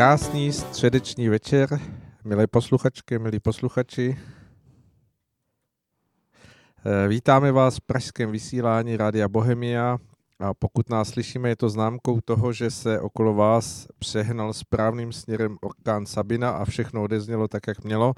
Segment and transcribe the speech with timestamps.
[0.00, 1.80] Krásný středeční večer,
[2.24, 4.18] milé posluchačky, milí posluchači.
[6.84, 9.98] Eh, vítáme vás v pražském vysílání Rádia Bohemia.
[10.38, 15.56] A pokud nás slyšíme, je to známkou toho, že se okolo vás přehnal správným směrem
[15.60, 18.14] orkán Sabina a všechno odeznělo tak, jak mělo.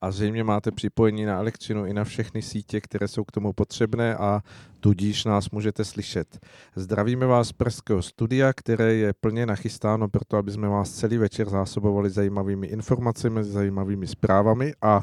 [0.00, 4.16] A zřejmě máte připojení na elektřinu i na všechny sítě, které jsou k tomu potřebné.
[4.16, 4.42] A
[4.86, 6.38] tudíž nás můžete slyšet.
[6.76, 11.18] Zdravíme vás z Pražského studia, které je plně nachystáno pro to, aby jsme vás celý
[11.18, 15.02] večer zásobovali zajímavými informacemi, zajímavými zprávami a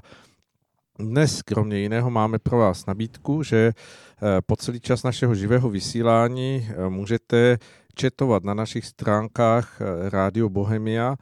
[1.00, 6.68] dnes, kromě jiného, máme pro vás nabídku, že eh, po celý čas našeho živého vysílání
[6.70, 7.58] eh, můžete
[7.96, 11.16] četovat na našich stránkách eh, Radio Bohemia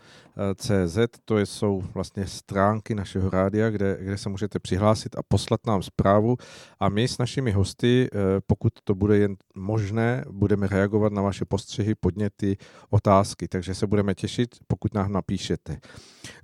[0.55, 5.83] CZ, to jsou vlastně stránky našeho rádia, kde, kde se můžete přihlásit a poslat nám
[5.83, 6.37] zprávu
[6.79, 8.09] a my s našimi hosty,
[8.47, 12.57] pokud to bude jen možné, budeme reagovat na vaše postřehy, podněty,
[12.89, 15.77] otázky, takže se budeme těšit, pokud nám napíšete.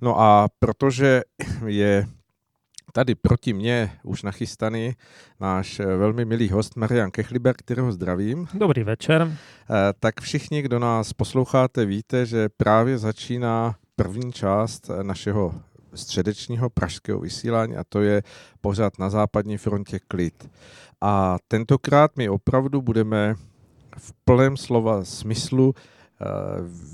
[0.02, 1.22] No a protože
[1.66, 2.06] je
[2.92, 4.92] tady proti mně už nachystaný
[5.40, 8.48] náš eh, velmi milý host Marian Kechliber, kterého zdravím.
[8.54, 9.32] Dobrý večer.
[9.32, 15.54] Eh, tak všichni, kdo nás posloucháte, víte, že právě začíná první část eh, našeho
[15.94, 18.22] středečního pražského vysílání a to je
[18.60, 20.50] pořád na západní frontě klid.
[21.00, 23.34] A tentokrát my opravdu budeme
[23.98, 25.74] v plném slova smyslu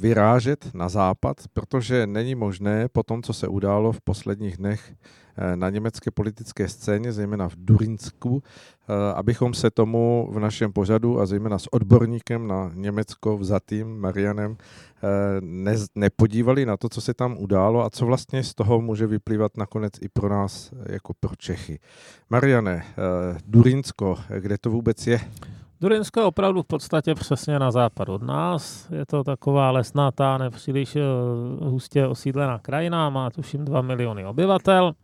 [0.00, 4.94] vyrážet na západ, protože není možné po tom, co se událo v posledních dnech
[5.36, 11.20] Eh, na německé politické scéně, zejména v Durinsku, eh, abychom se tomu v našem pořadu
[11.20, 17.14] a zejména s odborníkem na Německo vzatým Marianem eh, ne, nepodívali na to, co se
[17.14, 21.36] tam událo a co vlastně z toho může vyplývat nakonec i pro nás jako pro
[21.36, 21.78] Čechy.
[22.30, 22.84] Mariane,
[23.46, 25.20] Durinsko, kde to vůbec je?
[25.84, 28.90] Durinsko je opravdu v podstatě přesně na západ od nás.
[28.90, 30.96] Je to taková lesnatá, nepříliš
[31.60, 34.94] hustě osídlená krajina, má tuším 2 miliony obyvatel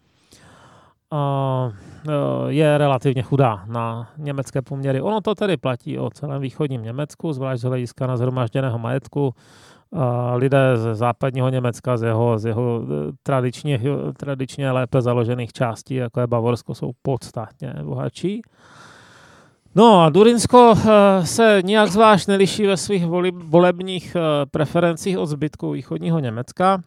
[2.48, 5.00] je relativně chudá na německé poměry.
[5.00, 9.34] Ono to tedy platí o celém východním Německu, zvlášť z hlediska na zhromažděného majetku.
[10.34, 13.80] Lidé z západního Německa, z jeho, z jeho e, tradičně,
[14.16, 18.42] tradičně lépe založených částí, jako je Bavorsko, jsou podstatně bohatší.
[19.74, 25.70] No a Durinsko e, se nijak zvlášť neliší ve svých volebních e, preferencích od zbytku
[25.70, 26.82] východního Německa,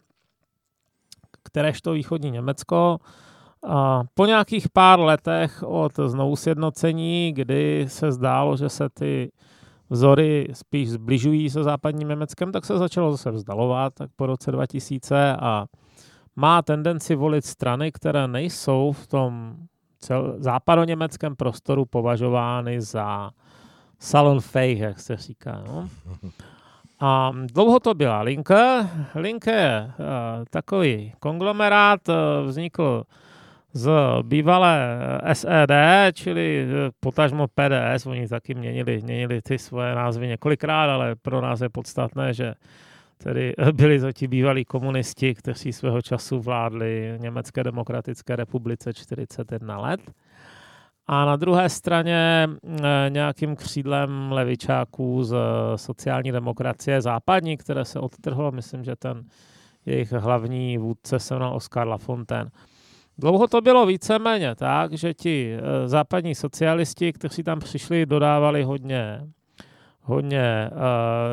[1.42, 2.98] kteréžto východní Německo.
[4.14, 9.32] Po nějakých pár letech od znovu sjednocení, kdy se zdálo, že se ty
[9.90, 15.36] vzory spíš zbližují se západním Německem, tak se začalo zase vzdalovat, tak po roce 2000
[15.36, 15.66] a
[16.36, 19.56] má tendenci volit strany, které nejsou v tom
[20.04, 23.30] cel- západoněmeckém prostoru považovány za
[23.98, 25.62] salon fake, jak se říká.
[25.66, 25.88] No?
[27.00, 28.88] A dlouho to byla Linke.
[29.14, 30.04] Linke je uh,
[30.50, 32.14] takový konglomerát, uh,
[32.46, 33.04] vznikl
[33.72, 33.90] z
[34.22, 34.98] bývalé
[35.32, 35.70] SED,
[36.12, 36.68] čili
[37.00, 42.34] potažmo PDS, oni taky měnili, měnili ty svoje názvy několikrát, ale pro nás je podstatné,
[42.34, 42.54] že
[43.24, 50.00] tedy byli to ti bývalí komunisti, kteří svého času vládli Německé demokratické republice 41 let.
[51.06, 55.36] A na druhé straně eh, nějakým křídlem levičáků z
[55.76, 59.24] sociální demokracie západní, které se odtrhlo, myslím, že ten
[59.86, 62.50] jejich hlavní vůdce se jmenoval Oskar Lafontaine.
[63.18, 65.56] Dlouho to bylo víceméně tak, že ti
[65.86, 69.20] západní socialisti, kteří tam přišli, dodávali hodně,
[70.04, 70.70] hodně e,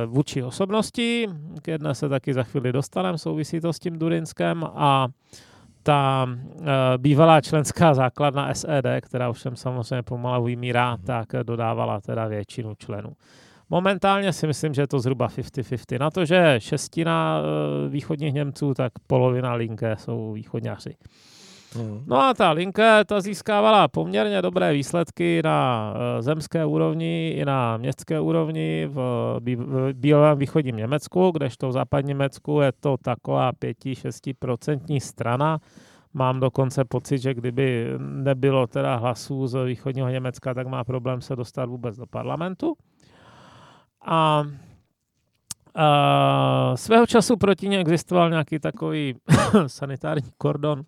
[0.05, 1.27] vůči osobností.
[1.61, 5.07] K jedné se taky za chvíli dostaneme, souvisí to s tím Durinskem a
[5.83, 12.27] ta e, bývalá členská základna SED, která už jsem samozřejmě pomalu vymírá, tak dodávala teda
[12.27, 13.13] většinu členů.
[13.69, 15.99] Momentálně si myslím, že je to zhruba 50-50.
[15.99, 20.95] Na to, že šestina e, východních Němců, tak polovina linké jsou východňáři.
[21.75, 22.03] Hmm.
[22.07, 27.77] No a ta linka ta získávala poměrně dobré výsledky na eh, zemské úrovni i na
[27.77, 28.95] městské úrovni v,
[29.39, 35.59] v bílém východním Německu, kdežto v západním Německu je to taková 5-6% strana.
[36.13, 41.35] Mám dokonce pocit, že kdyby nebylo teda hlasů z východního Německa, tak má problém se
[41.35, 42.73] dostat vůbec do parlamentu.
[44.05, 44.43] A
[45.75, 49.15] a svého času proti ní existoval nějaký takový
[49.67, 50.83] sanitární kordon,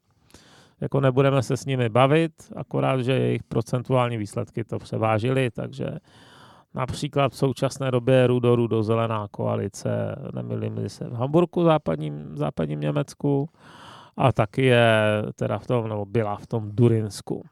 [0.83, 5.87] jako nebudeme se s nimi bavit, akorát, že jejich procentuální výsledky to převážily, takže
[6.73, 13.49] například v současné době rudo, rudo zelená koalice, nemilím se v Hamburgu, západním, západním Německu,
[14.17, 17.43] a taky je teda v tom, nebo byla v tom Durinsku.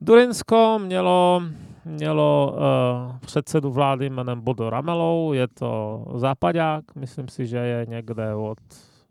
[0.00, 1.42] Durinsko mělo
[1.84, 8.34] mělo uh, předsedu vlády jménem Bodo Ramelou, je to západák, myslím si, že je někde
[8.34, 8.58] od,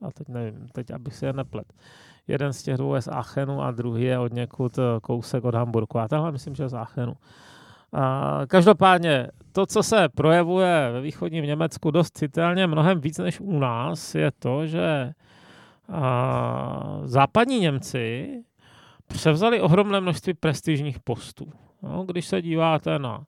[0.02, 1.74] a teď nevím, teď abych si je neplet,
[2.28, 6.00] jeden z těch dvou je z Aachenu a druhý je od někud kousek od Hamburgu.
[6.00, 7.14] A tenhle myslím, že je z Aachenu.
[7.94, 13.60] A každopádně to, co se projevuje ve východním Německu dost citelně, mnohem víc než u
[13.60, 15.12] nás, je to, že
[15.92, 18.30] a, západní Němci
[19.08, 21.52] převzali ohromné množství prestižních postů.
[21.84, 23.24] No, když se díváte na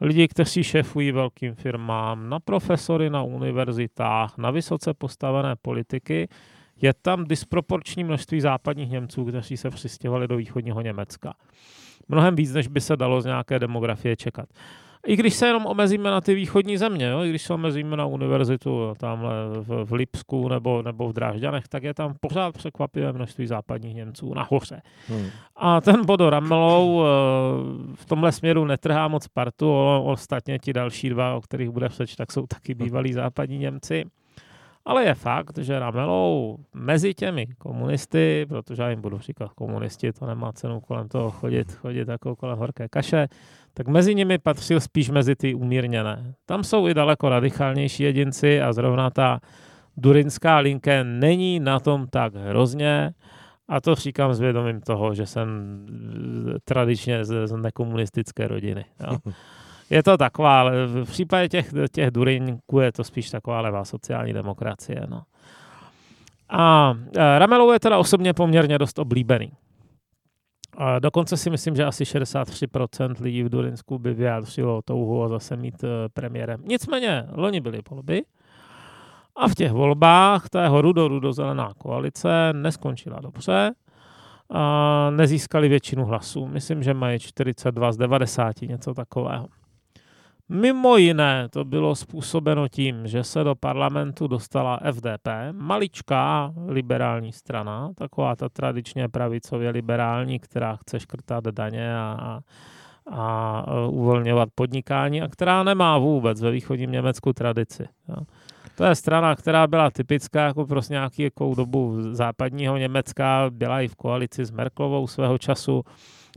[0.00, 6.28] lidi, kteří šefují velkým firmám, na profesory na univerzitách, na vysoce postavené politiky,
[6.82, 11.34] je tam disproporční množství západních Němců, kteří se přistěhovali do východního Německa.
[12.08, 14.48] Mnohem víc, než by se dalo z nějaké demografie čekat.
[15.06, 17.24] I když se jenom omezíme na ty východní země, jo?
[17.24, 21.82] i když se omezíme na univerzitu tamhle v, v Lipsku nebo, nebo v Drážďanech, tak
[21.82, 24.82] je tam pořád překvapivé množství západních Němců nahoře.
[25.08, 25.26] Hmm.
[25.56, 27.06] A ten Bodo Ramelou eh,
[27.94, 29.74] v tomhle směru netrhá moc partu,
[30.04, 34.04] ostatně ti další dva, o kterých bude přeč, tak jsou taky bývalí západní Němci.
[34.86, 40.26] Ale je fakt, že Ramelou mezi těmi komunisty, protože já jim budu říkat komunisti, to
[40.26, 43.28] nemá cenu kolem toho chodit, chodit jako kolem horké kaše,
[43.74, 46.34] tak mezi nimi patřil spíš mezi ty umírněné.
[46.46, 49.40] Tam jsou i daleko radikálnější jedinci a zrovna ta
[49.96, 53.14] durinská linka není na tom tak hrozně.
[53.68, 55.48] A to říkám s vědomím toho, že jsem
[56.64, 58.84] tradičně z, z nekomunistické rodiny.
[59.00, 59.18] Jo.
[59.90, 64.32] je to taková, ale v případě těch, těch Durinků je to spíš taková levá sociální
[64.32, 65.06] demokracie.
[65.08, 65.22] No.
[66.50, 69.52] A e, Ramelou je teda osobně poměrně dost oblíbený.
[70.76, 75.56] A dokonce si myslím, že asi 63% lidí v Durinsku by vyjádřilo touhu a zase
[75.56, 76.62] mít e, premiérem.
[76.64, 78.22] Nicméně, loni byly volby
[79.36, 83.74] a v těch volbách ta jeho rudo-rudo-zelená koalice neskončila dobře
[84.50, 86.46] a nezískali většinu hlasů.
[86.46, 89.48] Myslím, že mají 42 z 90, něco takového.
[90.48, 97.90] Mimo jiné to bylo způsobeno tím, že se do parlamentu dostala FDP, maličká liberální strana,
[97.94, 102.40] taková ta tradičně pravicově liberální, která chce škrtat daně a, a,
[103.06, 107.88] a uvolňovat podnikání a která nemá vůbec ve východním Německu tradici.
[108.76, 113.96] To je strana, která byla typická jako prostě nějakou dobu západního Německa, byla i v
[113.96, 115.82] koalici s Merklovou svého času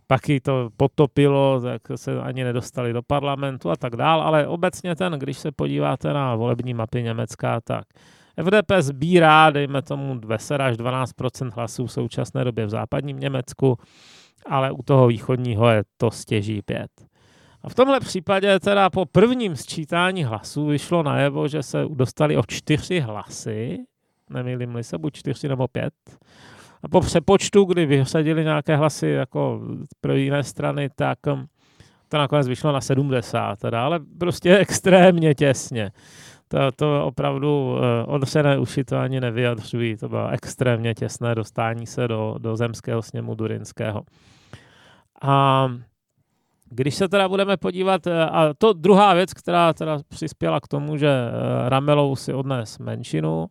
[0.08, 4.96] pak ji to potopilo, tak se ani nedostali do parlamentu a tak dál, ale obecně
[4.96, 7.84] ten, když se podíváte na volební mapy Německa, tak
[8.44, 11.12] FDP sbírá, dejme tomu, 10 až 12
[11.54, 13.78] hlasů v současné době v západním Německu,
[14.46, 16.92] ale u toho východního je to stěží pět.
[17.64, 22.44] A v tomhle případě teda po prvním sčítání hlasů vyšlo najevo, že se dostali o
[22.48, 23.78] čtyři hlasy,
[24.30, 25.94] nemýlím-li se, buď čtyři nebo pět,
[26.84, 29.62] a po přepočtu, kdy vysadili nějaké hlasy jako
[30.02, 31.46] pro jiné strany, tak um,
[32.10, 35.92] to nakonec vyšlo na 70, teda, ale prostě extrémně těsně.
[36.48, 37.80] To, to opravdu uh,
[38.14, 39.98] odřené uši to ani nevyjadřují.
[39.98, 44.04] To bylo extrémně těsné dostání se do, do zemského sněmu Durinského.
[45.22, 45.68] A
[46.70, 50.98] když se teda budeme podívat, eh, a to druhá věc, která teda přispěla k tomu,
[50.98, 53.48] že eh, Ramelou si odnes menšinu,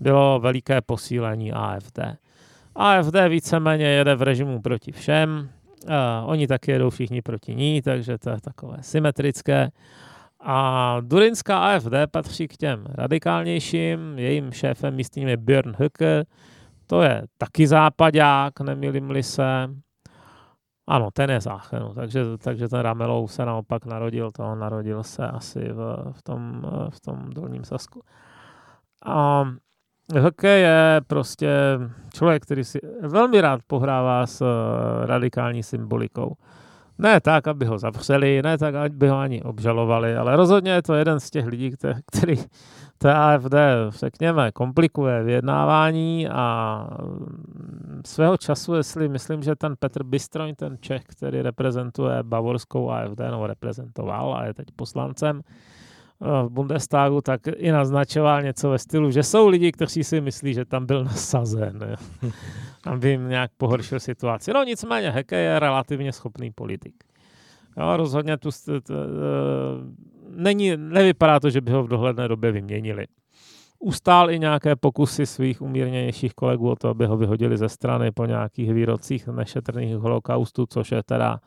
[0.00, 1.98] bylo veliké posílení AFD.
[2.78, 5.50] AFD víceméně jede v režimu proti všem,
[5.88, 9.70] a oni taky jedou všichni proti ní, takže to je takové symetrické.
[10.40, 16.24] A Durinská AFD patří k těm radikálnějším, jejím šéfem místním je Björn Höcke,
[16.86, 19.70] to je taky západák, nemilím-li se.
[20.88, 25.72] Ano, ten je záchenu, takže, takže ten Ramelou se naopak narodil, to narodil se asi
[25.72, 28.02] v, v, tom, v tom dolním Sasku.
[29.04, 29.44] A
[30.16, 31.48] Hokej je prostě
[32.14, 36.36] člověk, který si velmi rád pohrává s eh, radikální symbolikou.
[36.98, 40.94] Ne tak, aby ho zavřeli, ne tak, aby ho ani obžalovali, ale rozhodně je to
[40.94, 41.70] jeden z těch lidí,
[42.12, 42.36] který
[42.98, 43.54] té AFD,
[43.88, 51.02] řekněme, komplikuje vyjednávání a mm, svého času, jestli myslím, že ten Petr Bystroň, ten Čech,
[51.04, 55.42] který reprezentuje bavorskou AFD, nebo reprezentoval a je teď poslancem,
[56.20, 60.64] v Bundestagu, tak i naznačoval něco ve stylu, že jsou lidi, kteří si myslí, že
[60.64, 61.96] tam byl nasazen,
[62.84, 64.52] aby jim nějak pohoršil situaci.
[64.52, 66.94] No nicméně Heke je relativně schopný politik.
[67.76, 68.94] Jo, rozhodně tu t, t,
[70.28, 73.06] není, nevypadá to, že by ho v dohledné době vyměnili.
[73.78, 78.26] Ustál i nějaké pokusy svých umírněnějších kolegů o to, aby ho vyhodili ze strany po
[78.26, 81.40] nějakých výrocích nešetrných holokaustu, což je teda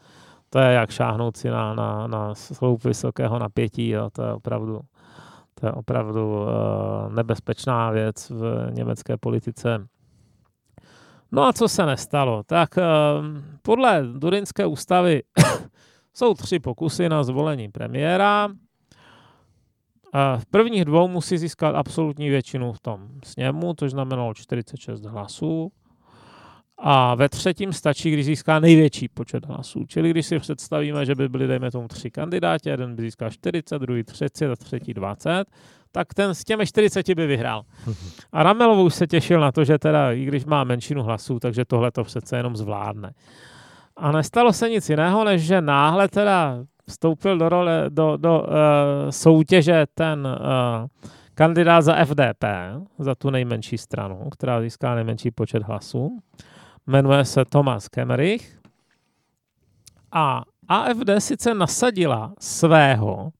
[0.53, 4.09] to je jak šáhnout si na, na, na sloup vysokého napětí, jo.
[4.09, 4.81] to je opravdu,
[5.59, 9.87] to je opravdu uh, nebezpečná věc v německé politice.
[11.31, 12.43] No a co se nestalo?
[12.43, 12.83] Tak uh,
[13.61, 15.21] podle Durinské ústavy
[16.13, 18.49] Jsou tři pokusy na zvolení premiéra.
[20.37, 25.71] V prvních dvou musí získat absolutní většinu v tom sněmu, to znamenalo 46 hlasů.
[26.83, 29.85] A ve třetím stačí, když získá největší počet hlasů.
[29.87, 33.79] Čili když si představíme, že by byli, dejme tomu, tři kandidáti, jeden by získal 40,
[33.79, 35.45] druhý 30 a třetí 20,
[35.91, 37.63] tak ten s těmi 40 by vyhrál.
[38.31, 41.65] A Ramelovo už se těšil na to, že teda, i když má menšinu hlasů, takže
[41.65, 43.13] tohle to přece jenom zvládne.
[43.97, 46.57] A nestalo se nic jiného, než že náhle teda
[46.89, 48.47] vstoupil do, role, do, do uh,
[49.09, 50.87] soutěže ten uh,
[51.33, 52.43] kandidát za FDP,
[52.99, 56.19] za tu nejmenší stranu, která získá nejmenší počet hlasů.
[56.87, 58.59] Jmenuje se Thomas Kemmerich.
[60.11, 63.31] A AFD sice nasadila svého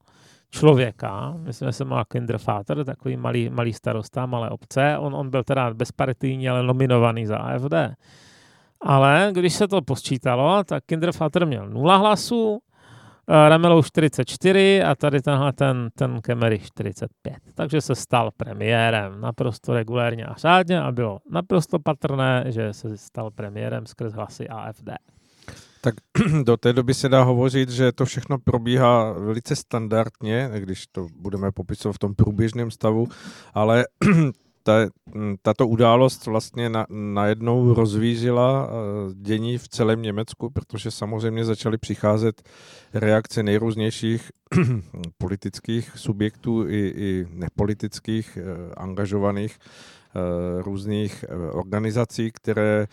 [0.50, 4.98] člověka, myslím, že se má Kindervater, takový malý, malý starosta, malé obce.
[4.98, 7.74] On, on byl teda bezpartijní, ale nominovaný za AFD.
[8.82, 12.60] Ale když se to posčítalo, tak Kindervater měl 0 hlasů,
[13.32, 17.36] Ramelou 44 a tady tenhle ten, ten Kemery 45.
[17.56, 23.32] Takže se stal premiérem naprosto regulérně a řádně a bylo naprosto patrné, že se stal
[23.32, 24.90] premiérem skrz hlasy AFD.
[25.82, 25.96] Tak
[26.44, 31.52] do té doby se dá hovořit, že to všechno probíhá velice standardně, když to budeme
[31.52, 33.08] popisovat v tom průběžném stavu,
[33.54, 33.86] ale
[34.64, 34.74] ta,
[35.42, 42.50] tato událost vlastně na, najednou rozvířila eh, dění v celém Německu, protože samozřejmě začaly přicházet
[42.94, 44.32] reakce nejrůznějších
[45.18, 52.88] politických subjektů i, i nepolitických, eh, angažovaných eh, různých organizací, které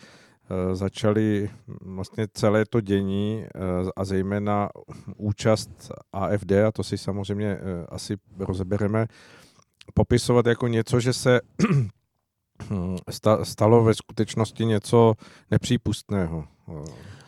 [0.73, 1.49] začaly
[1.81, 3.45] vlastně celé to dění
[3.95, 4.69] a zejména
[5.17, 7.57] účast AFD, a to si samozřejmě
[7.89, 9.07] asi rozebereme,
[9.99, 11.39] popisovat jako něco, že se
[13.43, 15.13] stalo ve skutečnosti něco
[15.51, 16.43] nepřípustného.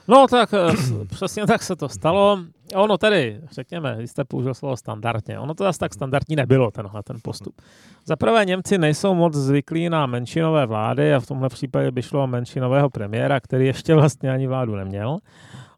[0.07, 2.39] No tak eh, přesně tak se to stalo.
[2.75, 7.03] Ono tedy, řekněme, vy jste použil slovo standardně, ono to zase tak standardní nebylo, tenhle
[7.03, 7.61] ten postup.
[8.05, 12.23] Za prvé Němci nejsou moc zvyklí na menšinové vlády a v tomhle případě by šlo
[12.23, 15.17] o menšinového premiéra, který ještě vlastně ani vládu neměl.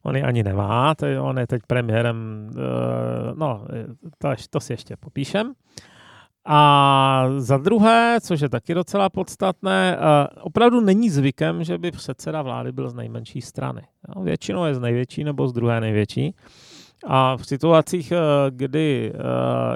[0.03, 3.65] On ji ani nemá, on je teď premiérem, eh, no,
[4.17, 5.53] to, to si ještě popíšem.
[6.45, 12.41] A za druhé, což je taky docela podstatné, eh, opravdu není zvykem, že by předseda
[12.41, 13.81] vlády byl z nejmenší strany.
[14.23, 16.35] Většinou je z největší nebo z druhé největší.
[17.07, 18.17] A v situacích, eh,
[18.50, 19.19] kdy eh,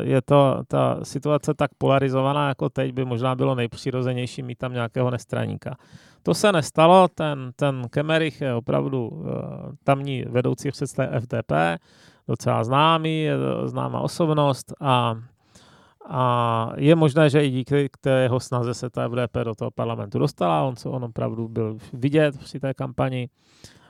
[0.03, 5.11] je to ta situace tak polarizovaná jako teď, by možná bylo nejpřirozenější mít tam nějakého
[5.11, 5.75] nestraníka.
[6.23, 9.25] To se nestalo, ten, ten Kemerich je opravdu
[9.83, 11.51] tamní vedoucí představ FDP,
[12.27, 15.15] docela známý, je známá osobnost a
[16.09, 20.19] a je možné, že i díky té jeho snaze se ta FDP do toho parlamentu
[20.19, 23.29] dostala, on, co on opravdu byl vidět při té kampani.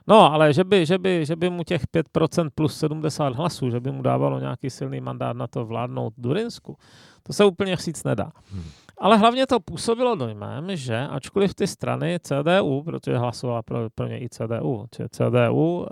[0.07, 1.81] No, ale že by, že by, že by mu těch
[2.15, 6.77] 5% plus 70 hlasů, že by mu dávalo nějaký silný mandát na to vládnout Durinsku,
[7.23, 8.31] to se úplně říct nedá.
[8.51, 8.63] Hmm.
[8.97, 14.19] Ale hlavně to působilo dojmem, že ačkoliv ty strany CDU, protože hlasovala pro, pro ně
[14.19, 15.85] i CDU, či CDU, uh,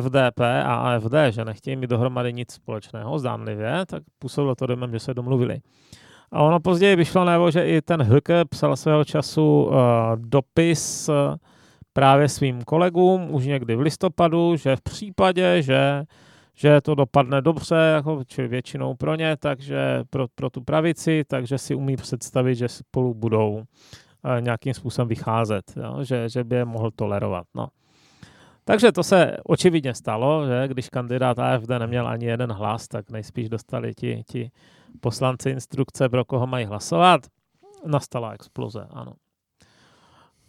[0.00, 4.98] FDP a AFD, že nechtějí mít dohromady nic společného, zdánlivě, tak působilo to dojmem, že
[4.98, 5.60] se domluvili.
[6.32, 9.74] A ono později vyšlo najevo, že i ten Höke psal svého času uh,
[10.16, 11.14] dopis uh,
[11.92, 16.04] právě svým kolegům už někdy v listopadu, že v případě, že,
[16.54, 21.58] že to dopadne dobře, jako, či většinou pro ně, takže pro, pro tu pravici, takže
[21.58, 23.62] si umí představit, že spolu budou uh,
[24.40, 26.04] nějakým způsobem vycházet, jo?
[26.04, 27.46] Že, že by je mohl tolerovat.
[27.54, 27.68] No.
[28.68, 33.48] Takže to se očividně stalo, že když kandidát AFD neměl ani jeden hlas, tak nejspíš
[33.48, 34.50] dostali ti, ti
[35.00, 37.20] poslanci instrukce, pro koho mají hlasovat.
[37.86, 39.12] Nastala exploze, ano.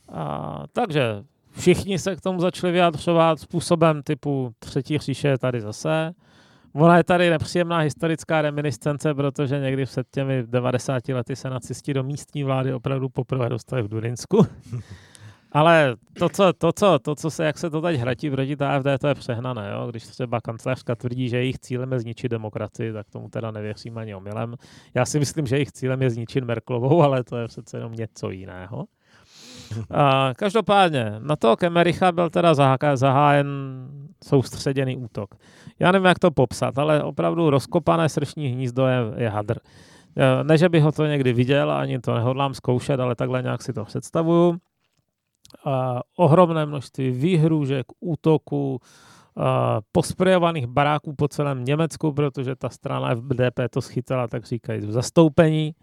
[0.09, 6.11] A, takže všichni se k tomu začali vyjadřovat způsobem typu třetí říše je tady zase.
[6.73, 12.03] Ona je tady nepříjemná historická reminiscence, protože někdy před těmi 90 lety se nacisti do
[12.03, 14.45] místní vlády opravdu poprvé dostali v Durinsku.
[15.57, 18.87] Ale to co, to, co, to, co se, jak se to teď hratí proti AFD,
[19.01, 19.71] to je přehnané.
[19.73, 19.87] Jo?
[19.89, 24.15] Když třeba kancelářka tvrdí, že jejich cílem je zničit demokracii, tak tomu teda nevěřím ani
[24.15, 24.55] omylem.
[24.93, 28.29] Já si myslím, že jejich cílem je zničit Merklovou, ale to je přece jenom něco
[28.29, 28.85] jiného.
[29.91, 32.53] A každopádně, na toho Kemericha byl teda
[32.95, 33.47] zahájen
[34.23, 35.35] soustředěný útok.
[35.79, 39.57] Já nevím, jak to popsat, ale opravdu rozkopané srční hnízdo je, je hadr.
[40.43, 43.73] Ne, že bych ho to někdy viděl, ani to nehodlám zkoušet, ale takhle nějak si
[43.73, 44.57] to představuju
[45.65, 48.79] a ohromné množství výhrůžek, útoků,
[49.91, 55.75] posprejovaných baráků po celém Německu, protože ta strana FDP to schytala, tak říkají, v zastoupení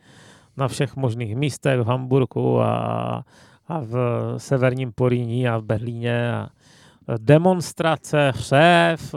[0.56, 3.24] na všech možných místech v Hamburgu a,
[3.68, 3.94] a v
[4.36, 6.32] severním Poríní a v Berlíně.
[6.36, 6.48] A
[7.18, 9.14] demonstrace, šéf,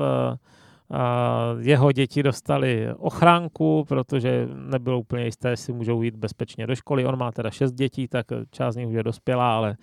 [1.60, 7.06] jeho děti dostali ochránku, protože nebylo úplně jisté, jestli můžou jít bezpečně do školy.
[7.06, 9.76] On má teda šest dětí, tak část z nich už je dospělá, ale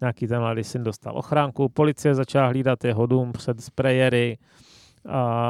[0.00, 1.68] nějaký ten mladý syn dostal ochránku.
[1.68, 4.38] Policie začala hlídat jeho dům před sprejery.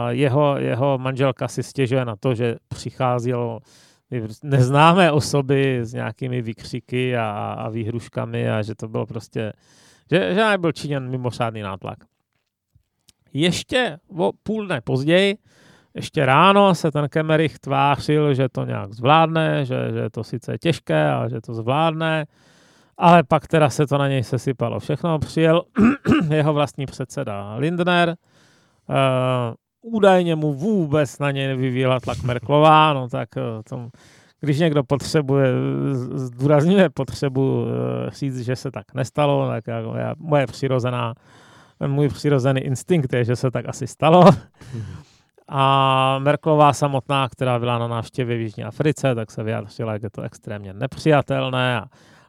[0.08, 3.60] Jeho, jeho manželka si stěžuje na to, že přicházelo
[4.42, 9.52] neznámé osoby s nějakými výkřiky a, a výhruškami a že to bylo prostě,
[10.10, 11.98] že, že nebyl činěn mimořádný nátlak.
[13.32, 15.36] Ještě o půl dne později,
[15.94, 20.58] ještě ráno se ten Kemerich tvářil, že to nějak zvládne, že, že to sice je
[20.58, 22.24] těžké, ale že to zvládne,
[22.98, 25.18] ale pak teda se to na něj sesypalo všechno.
[25.18, 25.62] Přijel
[26.30, 28.08] jeho vlastní předseda Lindner,
[28.88, 33.88] uh, údajně mu vůbec na něj nevyvíjela tlak Merklová, no tak uh, tom,
[34.40, 35.48] když někdo potřebuje,
[36.14, 37.68] zdůrazňuje potřebu uh,
[38.10, 41.14] říct, že se tak nestalo, tak jako já, moje přirozená
[41.86, 44.24] můj přirozený instinkt je, že se tak asi stalo.
[45.48, 50.10] A Merklová samotná, která byla na návštěvě v Jižní Africe, tak se vyjádřila, jak je
[50.10, 51.84] to extrémně nepřijatelné a,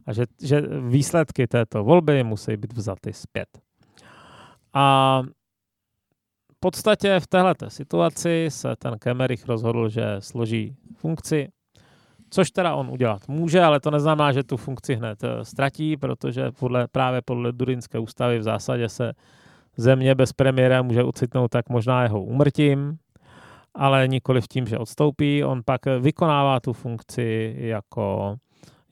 [0.06, 3.48] a že, že výsledky této volby musí být vzaty zpět.
[4.74, 5.22] A
[6.52, 11.48] v podstatě v této situaci se ten Kemerich rozhodl, že složí funkci,
[12.30, 16.52] což teda on udělat může, ale to neznamená, že tu funkci hned eh, ztratí, protože
[16.52, 19.14] podle, právě podle Durinské ústavy v zásadě se
[19.78, 22.98] země bez premiéra může ocitnout tak možná jeho úmrtím,
[23.76, 25.44] ale nikoli v tím, že odstoupí.
[25.44, 28.36] On pak vykonává tu funkci jako,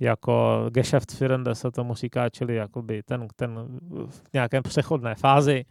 [0.03, 5.65] jako Geschäftsführende se tomu říká, čili jakoby ten, ten v nějakém přechodné fázi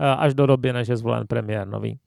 [0.00, 1.98] eh, až do doby, než je zvolen premiér nový.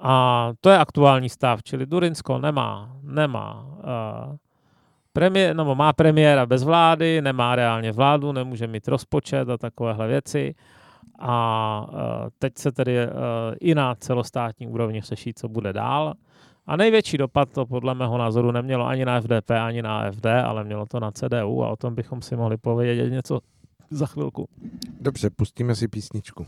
[0.00, 4.36] A to je aktuální stav, čili Durinsko nemá, nemá uh,
[5.12, 10.54] premiér, nebo má premiéra bez vlády, nemá reálně vládu, nemůže mít rozpočet a takovéhle věci
[11.18, 13.08] a e, teď se tedy e,
[13.60, 16.14] i na celostátní úrovni řeší, co bude dál.
[16.68, 20.64] A největší dopad to podle mého názoru nemělo ani na FDP, ani na AFD, ale
[20.64, 23.40] mělo to na CDU a o tom bychom si mohli povědět něco
[23.90, 24.48] za chvilku.
[25.00, 26.46] Dobře, pustíme si písničku.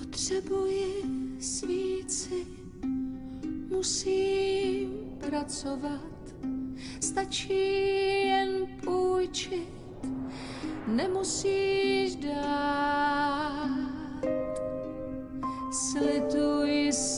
[0.00, 1.02] Potřebuji
[1.40, 2.46] svíci,
[3.70, 4.90] musím
[5.28, 6.34] pracovat,
[7.00, 7.52] stačí
[8.26, 9.74] jen půjčit,
[10.86, 13.68] nemusíš dát.
[15.72, 17.13] Slituj se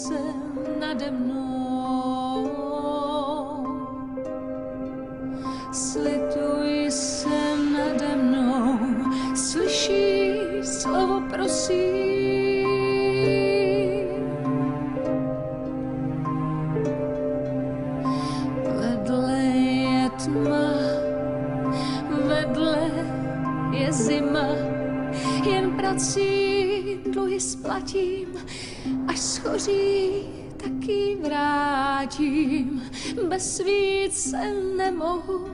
[32.19, 32.83] vrátím.
[33.29, 35.49] Bez svíc se nemohu,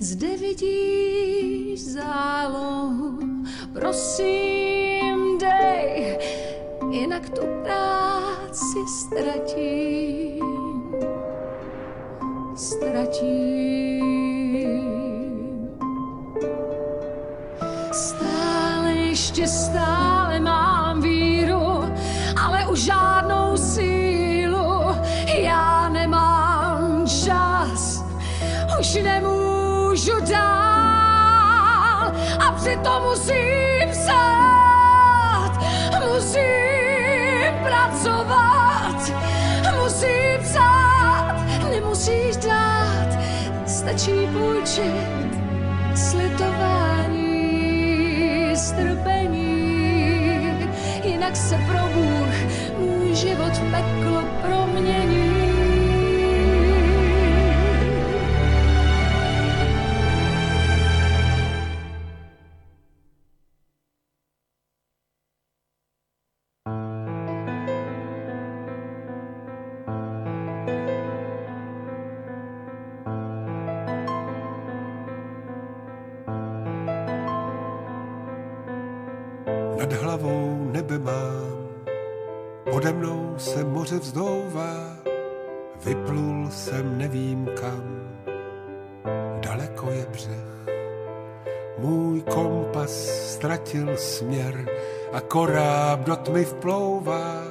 [0.00, 1.01] zde vidíš
[44.72, 45.11] stačí
[95.32, 97.42] koráb do tmy vplouvá,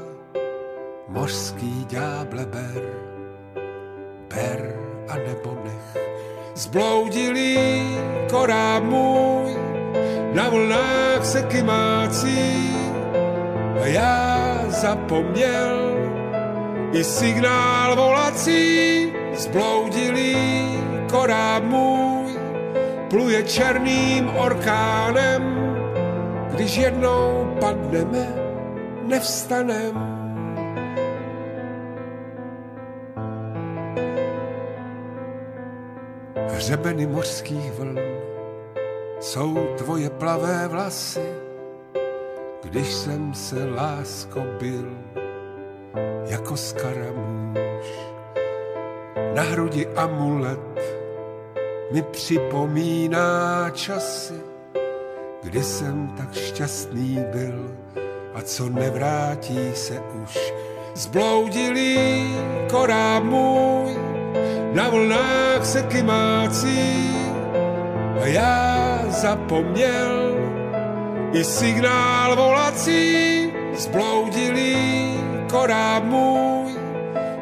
[1.08, 2.84] mořský ďáble ber,
[4.30, 4.76] ber
[5.10, 5.98] a nebo nech,
[6.56, 7.58] zbloudilý
[8.30, 9.58] koráb můj
[10.34, 12.76] na vlnách se kymácí.
[13.82, 15.98] A já zapomněl
[16.94, 18.91] i signál volací
[19.34, 20.36] zbloudilý
[21.12, 22.32] koráb můj
[23.10, 25.44] pluje černým orkánem.
[26.52, 28.28] Když jednou padneme
[29.08, 30.22] nevstanem.
[36.50, 38.00] Hřebeny mořských vln
[39.20, 41.26] jsou tvoje plavé vlasy,
[42.64, 44.98] když jsem se lásko byl
[46.28, 48.11] jako skaramůž.
[49.36, 50.60] Na hrudi amulet.
[51.92, 54.42] Mi připomíná časy,
[55.44, 57.72] kdy jsem tak šťastný byl
[58.34, 60.54] a co nevrátí se už.
[60.96, 62.36] Zbloudilý
[62.72, 63.96] koráb můj
[64.74, 67.10] na vlnách se kymácí
[68.22, 70.36] a já zapomněl
[71.34, 73.52] i signál volací.
[73.74, 75.14] Zbloudilý
[75.50, 76.61] koráb můj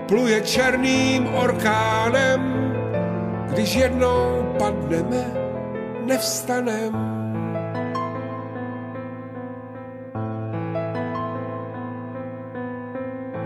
[0.09, 2.41] pluje černým orkánem.
[3.53, 5.25] Když jednou padneme
[6.05, 6.93] nevstanem.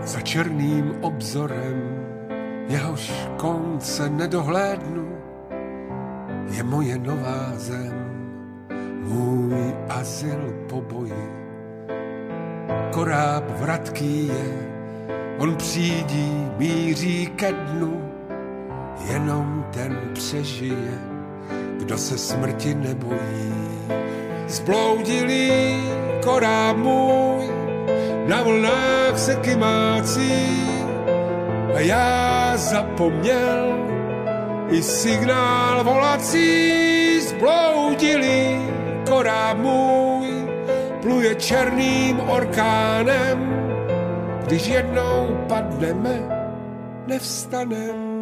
[0.04, 1.80] Za černým obzorem
[2.68, 5.08] jehož konce nedohlédnu,
[6.50, 7.96] je moje nová zem,
[9.02, 11.28] můj azyl po boji.
[12.92, 14.73] Koráb vratký je,
[15.38, 18.10] on přijdí, míří ke dnu,
[19.12, 20.98] jenom ten přežije,
[21.78, 23.54] kdo se smrti nebojí.
[24.48, 25.50] Zbloudilý
[26.24, 27.50] koráb můj,
[28.28, 30.64] na vlnách se kymácí,
[31.74, 33.74] a já zapomněl
[34.70, 37.20] i signál volací.
[37.20, 38.60] Zbloudilý
[39.08, 40.28] koráb můj
[41.02, 43.63] pluje černým orkánem,
[44.46, 46.28] když jednou padneme,
[47.06, 48.14] nevstanem.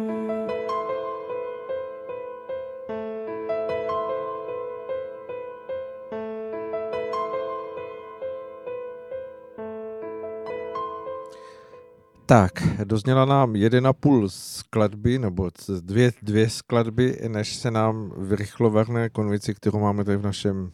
[12.25, 12.51] Tak,
[12.83, 19.09] dozněla nám jeden a půl skladby, nebo dvě, dvě skladby, než se nám vyrychlo vrhne
[19.09, 20.71] konvici, kterou máme tady v našem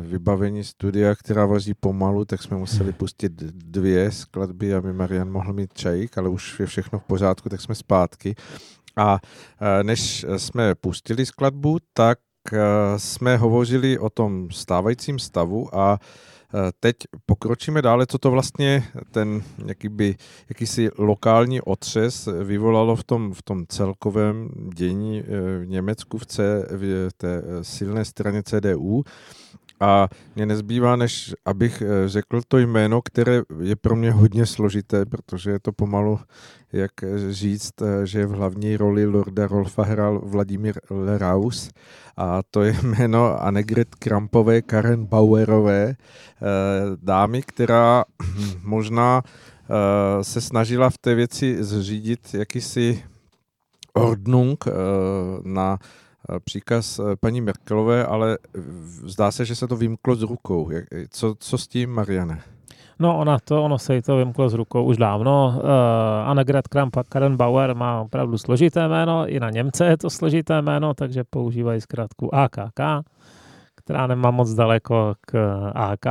[0.00, 5.74] vybavení studia, která vozí pomalu, tak jsme museli pustit dvě skladby, aby Marian mohl mít
[5.74, 8.34] čajík, ale už je všechno v pořádku, tak jsme zpátky.
[8.96, 9.18] A uh,
[9.82, 12.18] než jsme pustili skladbu, tak
[12.52, 12.58] uh,
[12.96, 16.35] jsme hovořili o tom stávajícím stavu a uh, Eh,
[16.80, 20.16] teď pokročíme dále, co to vlastně ten jakýby,
[20.48, 26.66] jakýsi lokální otřes vyvolalo v tom, v tom celkovém dění eh, v Německu v, C,
[26.70, 29.04] v té eh, silné straně CDU.
[29.80, 35.50] A mě nezbývá, než abych řekl to jméno, které je pro mě hodně složité, protože
[35.50, 36.20] je to pomalu,
[36.72, 36.92] jak
[37.28, 37.72] říct,
[38.04, 41.70] že v hlavní roli Lorda Rolfa hrál Vladimír Leraus.
[42.16, 45.96] A to je jméno Annegret Krampové, Karen Bauerové, eh,
[47.02, 48.04] dámy, která
[48.62, 53.04] možná eh, se snažila v té věci zřídit jakýsi
[53.92, 54.70] ordnung eh,
[55.42, 55.78] na
[56.44, 58.38] příkaz paní Merkelové, ale
[59.04, 60.70] zdá se, že se to vymklo z rukou.
[61.10, 62.40] Co, co s tím, Mariane?
[62.98, 65.54] No, ona to, ono se jí to vymklo z rukou už dávno.
[65.56, 65.62] Uh,
[66.28, 70.94] Annegret Kramp Karen Bauer má opravdu složité jméno, i na Němce je to složité jméno,
[70.94, 72.80] takže používají zkrátku AKK,
[73.74, 76.06] která nemá moc daleko k AK.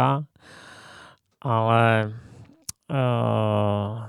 [1.42, 2.14] Ale
[2.90, 4.04] uh,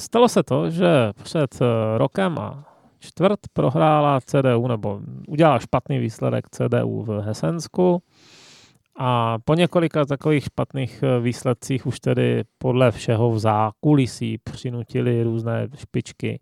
[0.00, 1.58] stalo se to, že před
[1.96, 2.64] rokem a
[3.02, 8.02] čtvrt prohrála CDU, nebo udělala špatný výsledek CDU v Hesensku
[8.98, 15.68] a po několika takových špatných eh, výsledcích už tedy podle všeho v zákulisí přinutili různé
[15.76, 16.40] špičky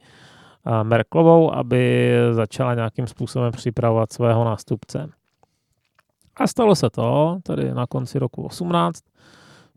[0.67, 5.09] eh, Merklovou, aby začala nějakým způsobem připravovat svého nástupce.
[6.37, 9.01] A stalo se to, tedy na konci roku 18,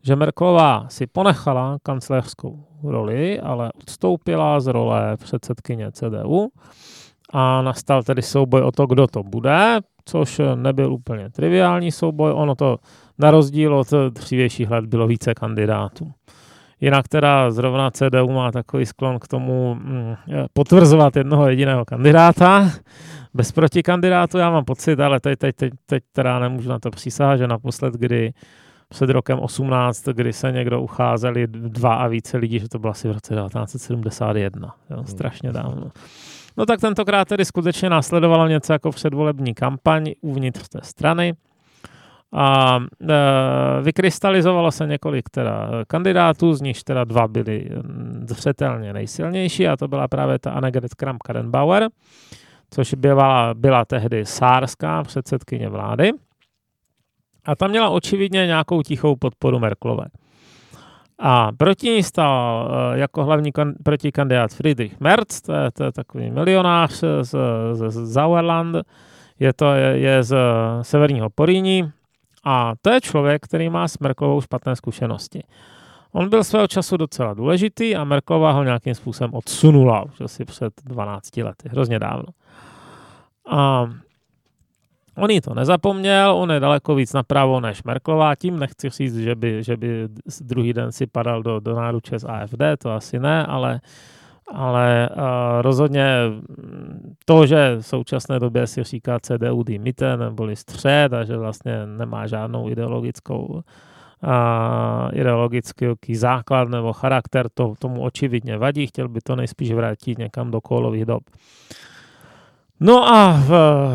[0.06, 6.48] že Merklová si ponechala kancléřskou roli, ale odstoupila z role předsedkyně CDU
[7.32, 12.54] a nastal tedy souboj o to, kdo to bude, což nebyl úplně triviální souboj, ono
[12.54, 12.76] to
[13.18, 16.12] na rozdíl od dřívějších let bylo více kandidátů.
[16.80, 20.14] Jinak teda zrovna CDU má takový sklon k tomu mm,
[20.52, 22.70] potvrzovat jednoho jediného kandidáta.
[23.34, 27.36] Bez protikandidátu já mám pocit, ale teď, teď, teď, teď teda nemůžu na to přísahat,
[27.36, 28.32] že naposled, kdy
[28.88, 33.08] před rokem 18, kdy se někdo ucházeli dva a více lidí, že to bylo asi
[33.08, 34.74] v roce 1971.
[34.90, 35.90] Jo, strašně dávno.
[36.56, 41.34] No tak tentokrát tedy skutečně následovalo něco jako předvolební kampaň uvnitř té strany.
[42.32, 47.70] A e, vykrystalizovalo se několik teda kandidátů, z nichž teda dva byli
[48.28, 51.88] zřetelně nejsilnější a to byla právě ta Annegret Kramp-Karrenbauer,
[52.70, 56.12] což byla, byla tehdy sárská předsedkyně vlády.
[57.44, 60.04] A tam měla očividně nějakou tichou podporu Merklové.
[61.18, 65.92] A proti ní stál eh, jako hlavní kan, protikandidát Friedrich Merz, to je, to je
[65.92, 67.34] takový milionář z,
[67.72, 68.76] z, z Sauerland,
[69.38, 70.36] je to je, je z
[70.82, 71.92] severního Poríní
[72.44, 75.42] a to je člověk, který má s Merklovou špatné zkušenosti.
[76.12, 80.72] On byl svého času docela důležitý a Merklová ho nějakým způsobem odsunula, už asi před
[80.84, 82.28] 12 lety, hrozně dávno.
[83.50, 83.90] A
[85.16, 89.34] On jí to nezapomněl, on je daleko víc napravo než Merklová, tím nechci říct, že
[89.34, 90.08] by, že by
[90.40, 93.80] druhý den si padal do, do náruče z AFD, to asi ne, ale,
[94.52, 95.22] ale uh,
[95.60, 96.06] rozhodně
[97.24, 102.26] to, že v současné době si říká CDU dimite, neboli střed a že vlastně nemá
[102.26, 103.62] žádnou ideologickou
[104.22, 110.50] a ideologický základ nebo charakter, to tomu očividně vadí, chtěl by to nejspíš vrátit někam
[110.50, 111.22] do kolových dob.
[112.80, 113.42] No a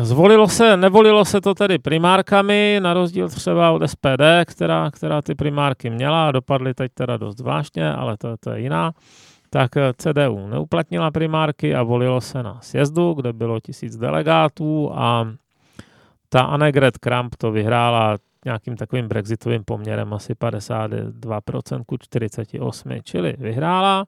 [0.02, 5.34] zvolilo se, nevolilo se to tedy primárkami, na rozdíl třeba od SPD, která, která ty
[5.34, 8.92] primárky měla dopadly teď teda dost zvláštně, ale to, to je jiná.
[9.50, 15.28] Tak eh, CDU neuplatnila primárky a volilo se na sjezdu, kde bylo tisíc delegátů a
[16.28, 24.04] ta Annegret Kramp to vyhrála nějakým takovým brexitovým poměrem asi 52% ku 48, čili vyhrála.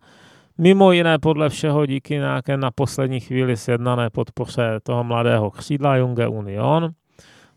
[0.59, 6.27] Mimo jiné podle všeho díky nějaké na poslední chvíli sjednané podpoře toho mladého křídla Junge
[6.29, 6.91] Union.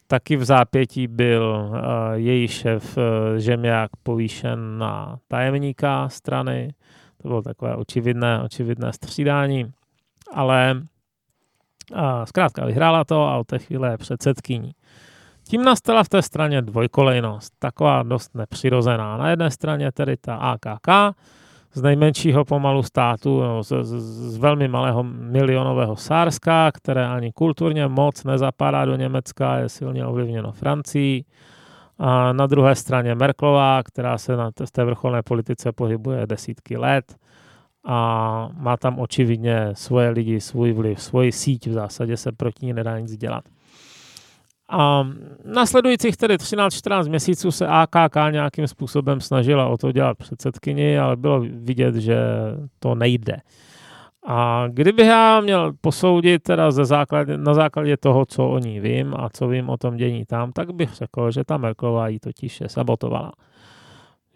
[0.07, 1.77] Taky v zápětí byl uh,
[2.13, 3.03] její šéf uh,
[4.03, 6.73] povýšen na tajemníka strany.
[7.21, 9.71] To bylo takové očividné, očividné střídání.
[10.33, 14.71] Ale uh, zkrátka vyhrála to a od té chvíle je předsedkyní.
[15.47, 19.17] Tím nastala v té straně dvojkolejnost, taková dost nepřirozená.
[19.17, 21.17] Na jedné straně tedy ta AKK,
[21.75, 24.01] z nejmenšího pomalu státu, no, z, z,
[24.33, 30.51] z velmi malého milionového Sárska, které ani kulturně moc nezapadá do Německa, je silně ovlivněno
[30.51, 31.25] Francií.
[31.99, 37.15] A na druhé straně Merklová, která se na té vrcholné politice pohybuje desítky let
[37.85, 42.73] a má tam očividně svoje lidi, svůj vliv, svoji síť, v zásadě se proti ní
[42.73, 43.43] nedá nic dělat.
[44.69, 45.07] A
[45.45, 51.39] nasledujících tedy 13-14 měsíců se AKK nějakým způsobem snažila o to dělat předsedkyni, ale bylo
[51.41, 52.17] vidět, že
[52.79, 53.37] to nejde.
[54.27, 59.13] A kdybych já měl posoudit teda ze základě, na základě toho, co o ní vím
[59.17, 62.61] a co vím o tom dění tam, tak bych řekl, že ta Merklová ji totiž
[62.61, 63.31] je sabotovala.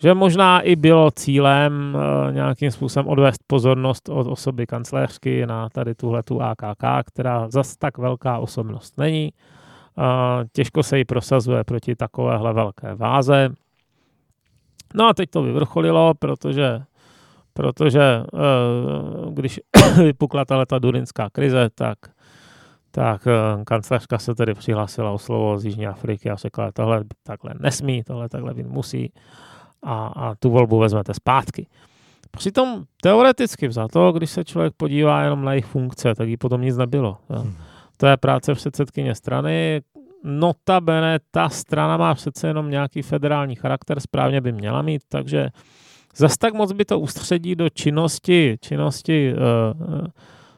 [0.02, 5.96] Že možná i bylo cílem e, nějakým způsobem odvést pozornost od osoby kancléřky na tady
[5.96, 9.32] tuhle tu AKK, která zas tak velká osobnost není
[10.52, 13.50] těžko se jí prosazuje proti takovéhle velké váze.
[14.94, 16.82] No a teď to vyvrcholilo, protože,
[17.54, 19.60] protože eh, když
[19.98, 21.98] vypukla ta durinská krize, tak,
[22.92, 27.54] tak eh, kancelářka se tedy přihlásila o slovo z Jižní Afriky a řekla, tohle takhle
[27.60, 29.14] nesmí, tohle takhle být musí
[29.84, 31.68] a, a tu volbu vezmete zpátky.
[32.32, 36.78] Přitom teoreticky vzato, když se člověk podívá jenom na jejich funkce, tak jí potom nic
[36.78, 37.18] nebylo.
[37.30, 37.54] Hmm.
[38.00, 39.82] To je práce předsedkyně strany.
[40.24, 45.50] Notabene ta strana má přece jenom nějaký federální charakter, správně by měla mít, takže
[46.16, 50.06] zas tak moc by to ústředí do činnosti, činnosti uh,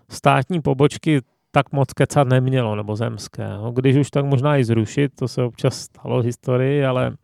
[0.10, 3.50] státní pobočky tak moc kecat nemělo, nebo zemské.
[3.50, 7.16] No, když už tak možná i zrušit, to se občas stalo v historii, ale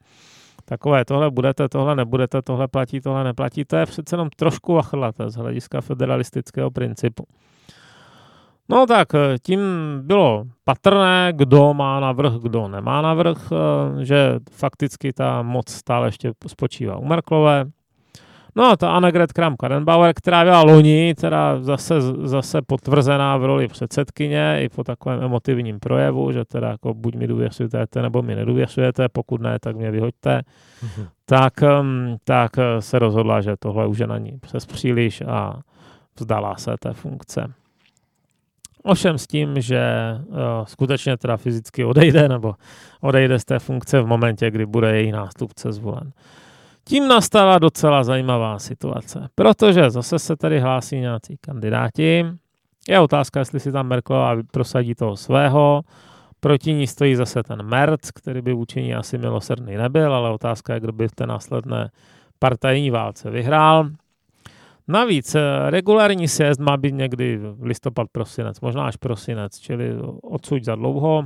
[0.66, 5.30] takové tohle budete, tohle nebudete, tohle platí, tohle neplatí, to je přece jenom trošku vachlaté
[5.30, 7.24] z hlediska federalistického principu.
[8.70, 9.60] No tak eh, tím
[10.02, 16.32] bylo patrné, kdo má navrh, kdo nemá navrh, eh, že fakticky ta moc stále ještě
[16.48, 17.66] spočívá u Merklové.
[18.56, 24.60] No a ta Annegret Kramp-Karrenbauer, která byla loni, teda zase, zase potvrzená v roli předsedkyně
[24.62, 29.42] i po takovém emotivním projevu, že teda jako buď mi důvěřujete, nebo mi nedůvěřujete, pokud
[29.42, 30.42] ne, tak mě vyhoďte,
[30.84, 31.08] mm-hmm.
[31.26, 31.54] tak,
[32.24, 35.60] tak se rozhodla, že tohle už je na ní přes příliš a
[36.20, 37.54] vzdala se té funkce.
[38.88, 39.82] Ovšem s tím, že
[40.28, 42.56] uh, skutečně teda fyzicky odejde nebo
[43.02, 46.12] odejde z té funkce v momentě, kdy bude její nástupce zvolen.
[46.84, 52.26] Tím nastala docela zajímavá situace, protože zase se tady hlásí nějací kandidáti.
[52.90, 55.82] Je otázka, jestli si tam Merkelová prosadí toho svého.
[56.40, 60.74] Proti ní stojí zase ten Merc, který by vůči ní asi milosrdný nebyl, ale otázka
[60.74, 61.90] je, kdo by v té následné
[62.40, 63.90] partajní válce vyhrál.
[64.88, 70.76] Navíc eh, regulární sjezd má být někdy listopad, prosinec, možná až prosinec, čili odsud za
[70.76, 71.24] dlouho.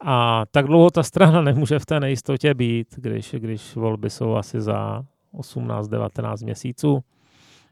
[0.00, 4.60] A tak dlouho ta strana nemůže v té nejistotě být, když, když volby jsou asi
[4.60, 5.02] za
[5.34, 7.00] 18-19 měsíců.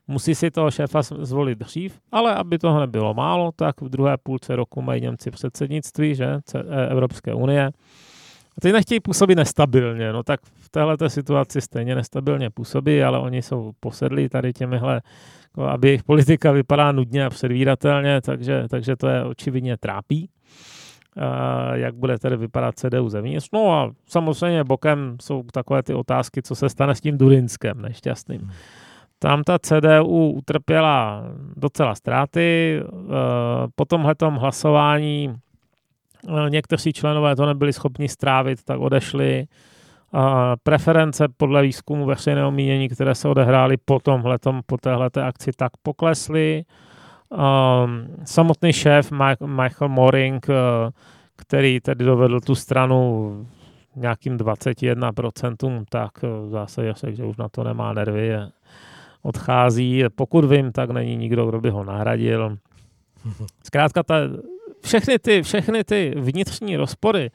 [0.08, 4.56] Musí si toho šéfa zvolit dřív, ale aby toho nebylo málo, tak v druhé půlce
[4.56, 7.70] roku mají Němci předsednictví, že, e, Evropské unie.
[8.60, 13.42] A teď nechtějí působit nestabilně, no tak v této situaci stejně nestabilně působí, ale oni
[13.42, 15.02] jsou posedlí tady těmihle,
[15.44, 20.30] jako aby jejich politika vypadá nudně a předvídatelně, takže, takže to je očividně trápí
[21.72, 23.48] jak bude tedy vypadat CDU zevnitř.
[23.52, 28.40] No a samozřejmě bokem jsou takové ty otázky, co se stane s tím Durinskem nešťastným.
[28.40, 28.50] Hmm.
[29.18, 31.24] Tam ta CDU utrpěla
[31.56, 32.80] docela ztráty.
[33.74, 35.34] Po tomhle hlasování
[36.48, 39.46] někteří členové to nebyli schopni strávit, tak odešli.
[40.62, 46.64] Preference podle výzkumu veřejného mínění, které se odehrály po tomhletom, po téhleté akci, tak poklesly.
[47.30, 49.12] Um, samotný šéf
[49.46, 50.54] Michael Moring, uh,
[51.36, 53.46] který tedy dovedl tu stranu
[53.96, 56.10] nějakým 21%, tak
[56.46, 58.32] zase je že už na to nemá nervy,
[59.22, 60.04] odchází.
[60.14, 62.56] Pokud vím, tak není nikdo, kdo by ho nahradil.
[63.64, 64.14] Zkrátka, ta,
[64.84, 67.30] všechny, ty, všechny ty vnitřní rozpory,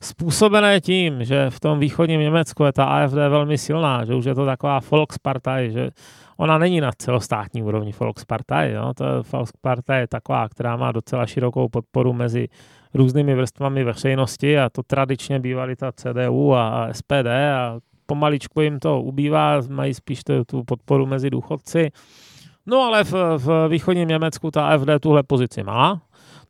[0.00, 4.34] způsobené tím, že v tom východním Německu je ta AFD velmi silná, že už je
[4.34, 5.90] to taková Volkspartei, že
[6.36, 8.72] ona není na celostátní úrovni Volkspartei.
[8.72, 8.92] Jo?
[8.96, 12.48] To Volkspartei je taková, která má docela širokou podporu mezi
[12.94, 17.26] různými vrstvami veřejnosti a to tradičně bývaly ta CDU a SPD
[17.56, 21.90] a pomaličku jim to ubývá, mají spíš tu podporu mezi důchodci.
[22.66, 26.00] No ale v, v východním Německu ta AFD tuhle pozici má,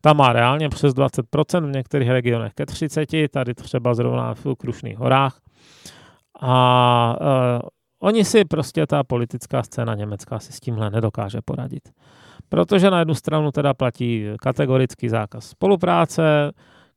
[0.01, 4.97] ta má reálně přes 20%, v některých regionech ke 30%, tady třeba zrovna v Krušných
[4.97, 5.39] horách.
[6.41, 7.69] A uh,
[8.03, 11.89] oni si prostě, ta politická scéna německá si s tímhle nedokáže poradit.
[12.49, 16.51] Protože na jednu stranu teda platí kategorický zákaz spolupráce,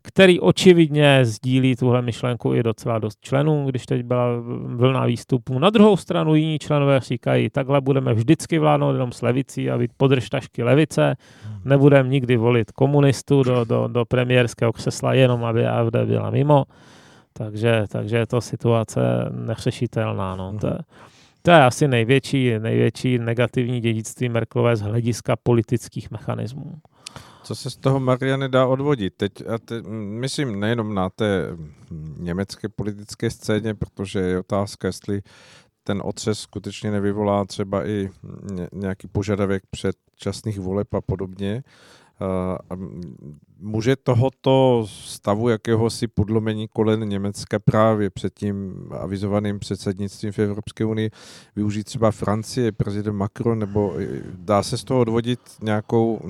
[0.06, 4.26] který očividně sdílí tuhle myšlenku i docela dost členů, když teď byla
[4.64, 5.58] vlna výstupů.
[5.58, 9.90] Na druhou stranu jiní členové říkají, takhle budeme vždycky vládnout jenom s levicí a být
[9.96, 11.16] podržtašky levice,
[11.64, 16.64] nebudeme nikdy volit komunistu do, do, do premiérského křesla, jenom aby AFD byla mimo.
[17.32, 20.36] Takže, takže je to situace neřešitelná.
[20.36, 20.58] No.
[20.60, 20.70] To,
[21.42, 26.72] to je asi největší, největší negativní dědictví Merklové z hlediska politických mechanismů.
[27.44, 29.14] Co se z toho Mariany dá odvodit?
[29.16, 31.56] Teď, a te, myslím nejenom na té
[32.18, 35.22] německé politické scéně, protože je otázka, jestli
[35.82, 38.10] ten otřes skutečně nevyvolá třeba i
[38.72, 41.62] nějaký požadavek předčasných voleb a podobně.
[43.60, 51.10] Může tohoto stavu jakéhosi podlomení kolen Německa právě před tím avizovaným předsednictvím v Evropské unii
[51.56, 53.94] využít třeba Francie, prezident Macron, nebo
[54.34, 56.20] dá se z toho odvodit nějakou,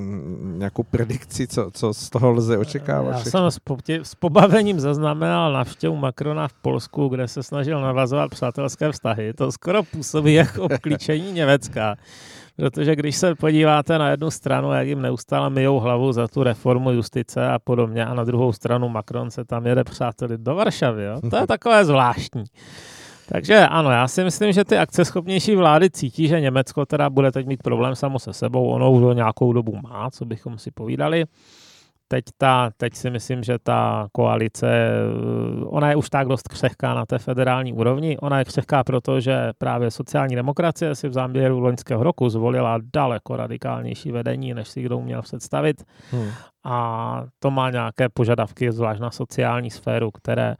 [0.42, 3.10] nějakou predikci, co, co z toho lze očekávat?
[3.10, 3.50] Já všechno?
[3.50, 8.92] jsem s, po- s pobavením zaznamenal návštěvu Macrona v Polsku, kde se snažil navazovat přátelské
[8.92, 9.32] vztahy.
[9.32, 11.96] To skoro působí jako obklíčení Německa.
[12.56, 16.90] Protože když se podíváte na jednu stranu, jak jim neustále myjou hlavu za tu reformu
[16.90, 21.04] justice a podobně, a na druhou stranu Macron se tam jede přáteli do Varšavy.
[21.04, 21.20] Jo?
[21.30, 22.44] To je takové zvláštní.
[23.28, 27.46] Takže ano, já si myslím, že ty akceschopnější vlády cítí, že Německo teda bude teď
[27.46, 28.68] mít problém samo se sebou.
[28.68, 31.24] Ono už nějakou dobu má, co bychom si povídali
[32.14, 36.94] teď, ta, teď si myslím, že ta koalice, eh, ona je už tak dost křehká
[36.94, 38.18] na té federální úrovni.
[38.18, 43.36] Ona je křehká proto, že právě sociální demokracie si v záběru loňského roku zvolila daleko
[43.36, 45.82] radikálnější vedení, než si kdo uměl představit.
[46.10, 46.28] Hmm.
[46.64, 50.54] A to má nějaké požadavky, zvlášť na sociální sféru, které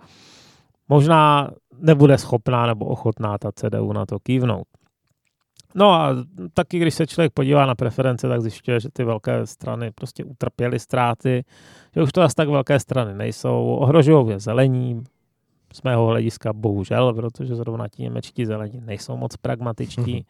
[0.88, 4.66] možná nebude schopná nebo ochotná ta CDU na to kývnout.
[5.74, 6.16] No a
[6.54, 10.78] taky, když se člověk podívá na preference, tak zjišťuje, že ty velké strany prostě utrpěly
[10.78, 11.44] ztráty,
[11.94, 15.04] že už to asi tak velké strany nejsou, ohrožují je zelení,
[15.74, 20.26] z mého hlediska bohužel, protože zrovna ti němečtí zelení nejsou moc pragmatičtí.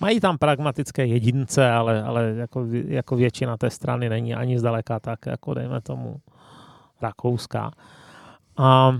[0.00, 5.26] Mají tam pragmatické jedince, ale, ale jako, jako většina té strany není ani zdaleka tak,
[5.26, 6.16] jako dejme tomu
[7.00, 7.70] rakouská.
[8.56, 8.98] A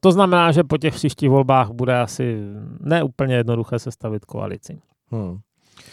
[0.00, 2.38] to znamená, že po těch příštích volbách bude asi
[2.80, 4.78] neúplně jednoduché sestavit koalici.
[5.10, 5.38] Hmm.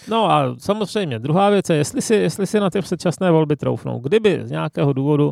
[0.09, 3.99] No a samozřejmě druhá věc je, jestli si, jestli si na ty předčasné volby troufnou.
[3.99, 5.31] Kdyby z nějakého důvodu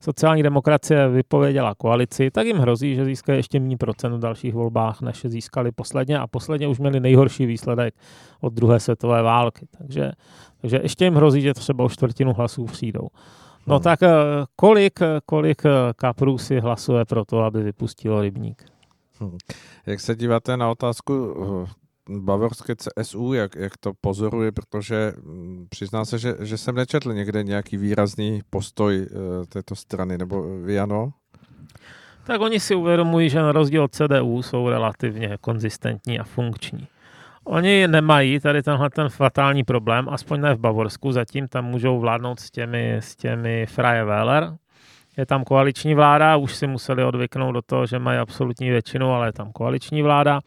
[0.00, 5.00] sociální demokracie vypověděla koalici, tak jim hrozí, že získají ještě méně procent v dalších volbách,
[5.00, 7.94] než získali posledně a posledně už měli nejhorší výsledek
[8.40, 9.66] od druhé světové války.
[9.78, 10.12] Takže,
[10.60, 13.08] takže ještě jim hrozí, že třeba o čtvrtinu hlasů přijdou.
[13.66, 14.10] No tak eh,
[14.56, 18.64] kolik, kolik eh, kaprů si hlasuje pro to, aby vypustilo rybník?
[19.20, 19.38] Hmm.
[19.86, 21.36] Jak se díváte na otázku
[21.66, 21.70] eh,
[22.18, 27.42] bavorské CSU, jak, jak to pozoruje, protože mm, přiznám se, že, že jsem nečetl někde
[27.42, 29.06] nějaký výrazný postoj
[29.48, 31.12] této strany, nebo vy ano?
[32.24, 36.88] Tak oni si uvědomují, že na rozdíl od CDU jsou relativně konzistentní a funkční.
[37.44, 42.40] Oni nemají tady tenhle ten fatální problém, aspoň ne v Bavorsku, zatím tam můžou vládnout
[42.40, 44.56] s těmi, s těmi Freie Wähler.
[45.16, 49.28] Je tam koaliční vláda, už si museli odvyknout do toho, že mají absolutní většinu, ale
[49.28, 50.40] je tam koaliční vláda.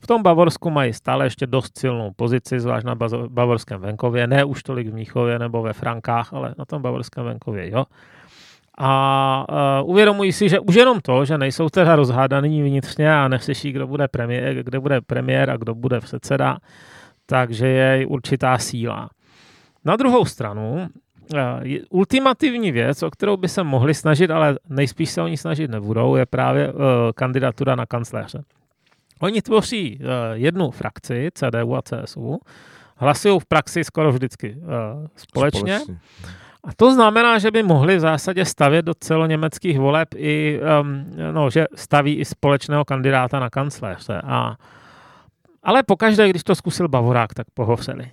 [0.00, 2.94] V tom Bavorsku mají stále ještě dost silnou pozici, zvlášť na
[3.28, 7.70] bavorském venkově, ne už tolik v Míchově nebo ve Frankách, ale na tom bavorském venkově,
[7.70, 7.84] jo.
[8.80, 9.46] A
[9.82, 13.86] uh, uvědomují si, že už jenom to, že nejsou teda rozhádaný vnitřně a neslyší, kdo
[13.86, 16.58] bude premiér, kde bude premiér a kdo bude předseda,
[17.26, 19.10] takže je určitá síla.
[19.84, 20.88] Na druhou stranu,
[21.32, 21.38] uh,
[21.90, 26.26] ultimativní věc, o kterou by se mohli snažit, ale nejspíš se oni snažit nebudou, je
[26.26, 26.80] právě uh,
[27.14, 28.42] kandidatura na kancléře.
[29.20, 32.40] Oni tvoří uh, jednu frakci, CDU a CSU,
[32.96, 35.78] hlasují v praxi skoro vždycky uh, společně.
[35.80, 35.98] společně.
[36.68, 41.50] A to znamená, že by mohli v zásadě stavět do celoněmeckých voleb i, um, no,
[41.50, 44.20] že staví i společného kandidáta na kancléře.
[44.24, 44.56] A,
[45.62, 48.10] ale pokaždé, když to zkusil Bavorák, tak pohovřeli.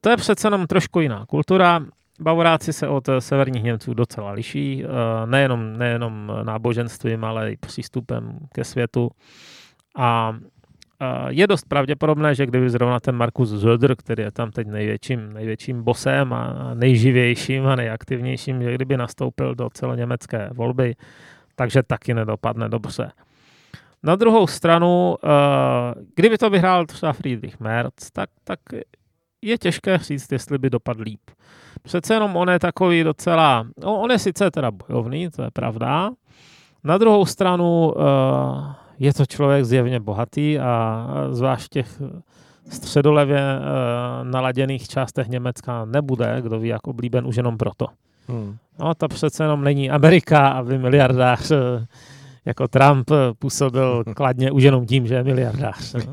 [0.00, 1.80] To je přece jenom trošku jiná kultura.
[2.20, 4.90] Bavoráci se od severních Němců docela liší, uh,
[5.30, 9.10] nejenom, nejenom náboženstvím, ale i přístupem ke světu.
[9.96, 10.36] A
[11.28, 15.82] je dost pravděpodobné, že kdyby zrovna ten Markus Zöder, který je tam teď největším, největším
[15.82, 20.94] bosem a nejživějším a nejaktivnějším, že kdyby nastoupil do celoněmecké volby,
[21.54, 23.10] takže taky nedopadne dobře.
[24.02, 25.28] Na druhou stranu, eh,
[26.16, 28.60] kdyby to vyhrál třeba Friedrich Merz, tak, tak
[29.42, 31.20] je těžké říct, jestli by dopadl líp.
[31.82, 36.10] Přece jenom on je takový docela, no, on je sice teda bojovný, to je pravda.
[36.84, 42.02] Na druhou stranu, uh, je to člověk zjevně bohatý a zvlášť v těch
[42.70, 43.60] středolevě e,
[44.24, 47.86] naladěných částech Německa nebude, kdo ví, jak oblíben už jenom proto.
[48.28, 48.56] Hmm.
[48.78, 51.86] No, to přece jenom není Amerika, aby miliardář e,
[52.44, 55.94] jako Trump působil kladně už jenom tím, že je miliardář.
[55.94, 56.12] No?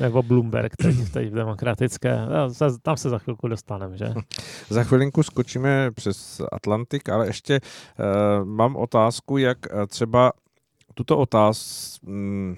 [0.00, 2.18] Nebo Bloomberg teď, teď v demokratické.
[2.26, 4.14] No, tam se za chvilku dostaneme, že?
[4.70, 9.58] Za chvilinku skočíme přes Atlantik, ale ještě uh, mám otázku, jak
[9.88, 10.32] třeba
[10.98, 12.56] tuto otázku, mm,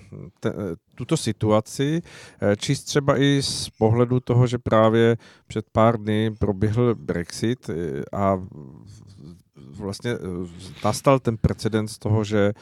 [0.95, 2.01] tuto situaci,
[2.41, 5.17] eh, číst třeba i z pohledu toho, že právě
[5.47, 8.41] před pár dny proběhl Brexit eh, a
[9.57, 10.17] vlastně eh,
[10.85, 12.53] nastal ten precedens toho, že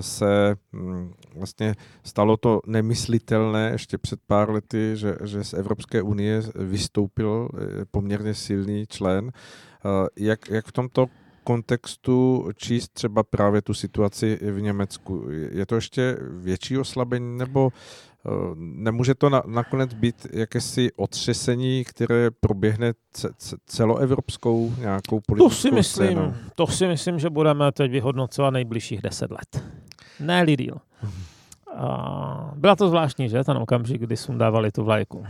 [0.00, 6.42] se mm, vlastně stalo to nemyslitelné ještě před pár lety, že, že z Evropské unie
[6.54, 7.48] vystoupil
[7.90, 9.32] poměrně silný člen.
[10.16, 11.06] Jak, jak v tomto
[11.44, 15.26] kontextu číst třeba právě tu situaci v Německu?
[15.50, 22.30] Je to ještě větší oslabení nebo eh, nemůže to na, nakonec být jakési otřesení, které
[22.30, 22.92] proběhne
[23.66, 26.34] celoevropskou nějakou politickou to si myslím, scénou?
[26.54, 29.64] To si myslím, že budeme teď vyhodnocovat nejbližších deset let.
[30.20, 30.76] Ne Lidl.
[31.76, 35.26] A byla to zvláštní, že, ten okamžik, kdy dávali tu vlajku.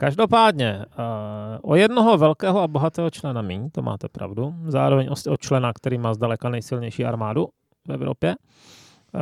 [0.00, 5.72] Každopádně, uh, o jednoho velkého a bohatého člena míň, to máte pravdu, zároveň o, člena,
[5.72, 7.48] který má zdaleka nejsilnější armádu
[7.88, 8.36] v Evropě.
[9.14, 9.20] Uh,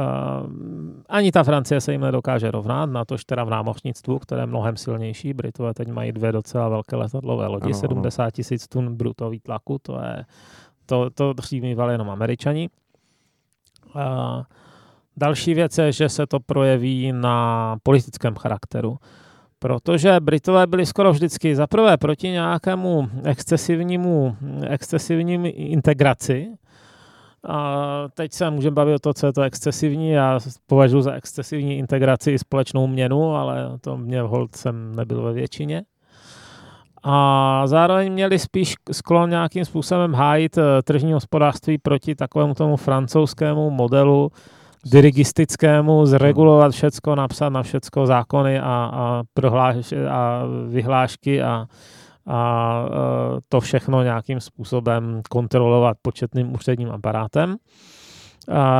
[1.09, 4.76] ani ta Francie se jim nedokáže rovnat, na tož teda v námořnictvu, které je mnohem
[4.76, 5.35] silnější.
[5.35, 10.01] Britové teď mají dvě docela velké letadlové lodi, ano, 70 tisíc tun brutový tlaku, to
[10.01, 10.24] je
[10.87, 12.70] to, to dřív mývali jenom američani.
[13.95, 14.03] Uh,
[15.16, 18.99] další věc je, že se to projeví na politickém charakteru
[19.59, 24.36] protože Britové byli skoro vždycky zaprvé proti nějakému excesivnímu,
[24.68, 26.48] excesivním integraci.
[27.48, 30.11] A teď se můžeme bavit o to, co je to excesivní.
[30.11, 35.32] Já považuji za excesivní integraci i společnou měnu, ale to mě hold jsem nebyl ve
[35.32, 35.82] většině.
[37.02, 43.70] A zároveň měli spíš sklon nějakým způsobem hájit eh, tržní hospodářství proti takovému tomu francouzskému
[43.70, 44.30] modelu,
[44.85, 51.66] dirigistickému zregulovat všecko, napsat na všecko zákony a, a, prohláš, a vyhlášky a,
[52.26, 57.57] a e, to všechno nějakým způsobem kontrolovat početným úředním aparátem.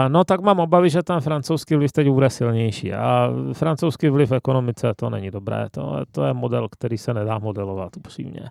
[0.09, 2.93] No tak mám obavy, že ten francouzský vliv teď bude silnější.
[2.93, 5.67] A francouzský vliv v ekonomice to není dobré.
[5.71, 8.51] To, to je model, který se nedá modelovat upřímně.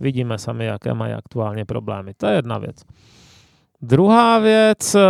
[0.00, 2.12] Vidíme sami, jaké mají aktuálně problémy.
[2.16, 2.76] To je jedna věc.
[3.82, 5.00] Druhá věc, eh,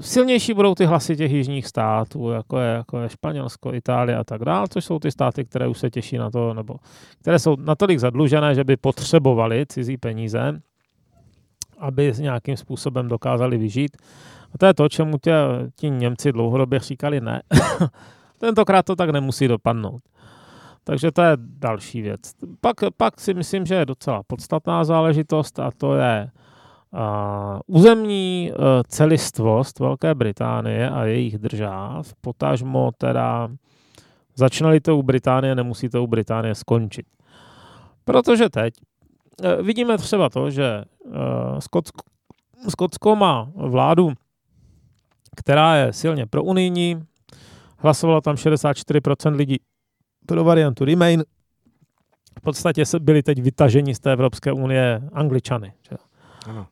[0.00, 4.44] silnější budou ty hlasy těch jižních států, jako je, jako je Španělsko, Itálie a tak
[4.44, 6.76] dále, což jsou ty státy, které už se těší na to, nebo
[7.20, 10.60] které jsou natolik zadlužené, že by potřebovali cizí peníze,
[11.78, 13.96] aby nějakým způsobem dokázali vyžít.
[14.54, 15.34] A to je to, čemu tě,
[15.76, 17.42] ti Němci dlouhodobě říkali ne.
[18.38, 20.02] Tentokrát to tak nemusí dopadnout.
[20.84, 22.20] Takže to je další věc.
[22.60, 26.30] Pak, pak si myslím, že je docela podstatná záležitost a to je
[26.96, 33.48] uh, územní uh, celistvost Velké Británie a jejich držáv, potažmo teda
[34.34, 37.06] začnali to u Británie, nemusí to u Británie skončit.
[38.04, 38.74] Protože teď
[39.42, 40.84] uh, vidíme třeba to, že
[41.58, 42.02] Skotsko,
[42.68, 44.12] Skotsko má vládu,
[45.36, 47.02] která je silně pro unijní,
[47.78, 49.56] hlasovalo tam 64% lidí
[50.26, 51.24] pro variantu Remain.
[52.38, 55.72] V podstatě byli teď vytaženi z té Evropské unie Angličany.
[55.90, 55.96] Že?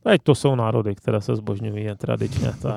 [0.02, 2.52] Teď to jsou národy, které se zbožňují tradičně.
[2.62, 2.74] To, je,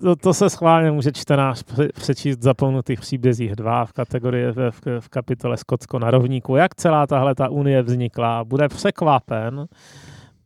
[0.00, 5.08] to, to se schválně může čtenář přečíst zapomenutých příbězích dva v kategorii v, v, v
[5.08, 8.44] kapitole Skotsko na rovníku, jak celá tahle ta unie vznikla.
[8.44, 9.66] Bude překvapen,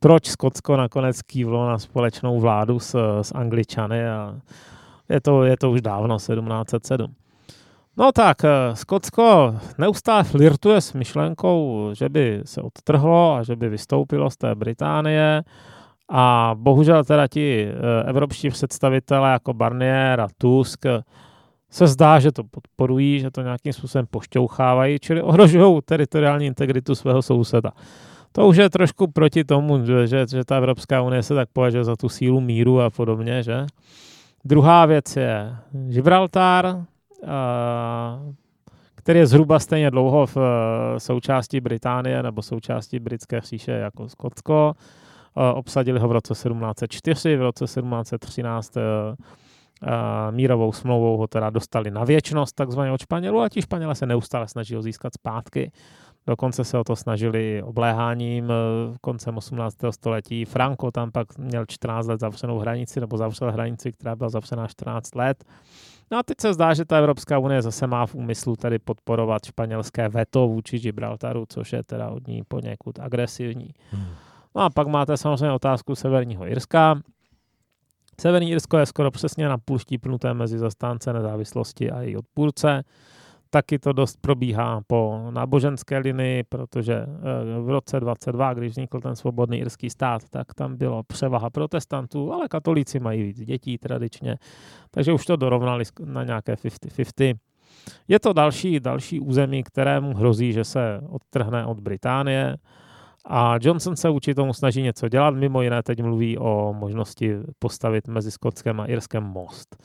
[0.00, 4.34] proč Skotsko nakonec kývlo na společnou vládu s, s Angličany a
[5.08, 7.14] je to, je to už dávno, 1707.
[7.96, 13.68] No tak, eh, Skotsko neustále flirtuje s myšlenkou, že by se odtrhlo a že by
[13.68, 15.42] vystoupilo z té Británie
[16.08, 20.86] a bohužel teda ti eh, evropští představitelé jako Barnier a Tusk
[21.70, 27.22] se zdá, že to podporují, že to nějakým způsobem pošťouchávají, čili ohrožují teritoriální integritu svého
[27.22, 27.70] souseda.
[28.32, 31.96] To už je trošku proti tomu, že, že ta Evropská unie se tak považuje za
[31.96, 33.66] tu sílu míru a podobně, že?
[34.44, 36.84] Druhá věc je Gibraltar,
[39.04, 44.72] který je zhruba stejně dlouho v eh, součástí Británie nebo součástí britské říše jako Skotsko.
[45.36, 48.80] Eh, obsadili ho v roce 1704, v roce 1713 eh,
[50.30, 54.48] mírovou smlouvou ho teda dostali na věčnost takzvaně od Španělů a ti Španělé se neustále
[54.48, 55.72] snaží ho získat zpátky.
[56.26, 58.52] Dokonce se o to snažili obléháním
[59.00, 59.76] koncem 18.
[59.90, 60.44] století.
[60.44, 65.14] Franco tam pak měl 14 let zavřenou hranici, nebo zavřel hranici, která byla zavřená 14
[65.14, 65.44] let.
[66.10, 69.44] No a teď se zdá, že ta Evropská unie zase má v úmyslu tady podporovat
[69.44, 73.70] španělské veto vůči Gibraltaru, což je teda od ní poněkud agresivní.
[73.90, 74.06] Hmm.
[74.54, 77.00] No a pak máte samozřejmě otázku Severního Irska.
[78.20, 82.82] Severní Irsko je skoro přesně na půl štípnuté mezi zastánce nezávislosti a její odpůrce.
[83.54, 89.16] Taky to dost probíhá po náboženské linii, protože eh, v roce 22, když vznikl ten
[89.16, 94.36] svobodný irský stát, tak tam bylo převaha protestantů, ale katolíci mají víc dětí tradičně,
[94.90, 97.34] takže už to dorovnali na nějaké 50-50.
[98.08, 102.56] Je to další, další území, kterému hrozí, že se odtrhne od Británie
[103.24, 108.08] a Johnson se vůči tomu snaží něco dělat, mimo jiné teď mluví o možnosti postavit
[108.08, 109.76] mezi Skotskem a Irskem most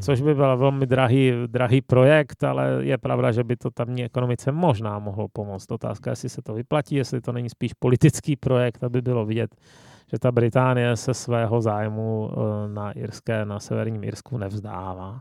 [0.00, 4.52] což by byl velmi drahý, drahý projekt, ale je pravda, že by to tamní ekonomice
[4.52, 5.70] možná mohlo pomoct.
[5.70, 9.56] Otázka, jestli se to vyplatí, jestli to není spíš politický projekt, aby bylo vidět,
[10.12, 15.20] že ta Británie se svého zájmu eh, na Irské, na severním Irsku nevzdává.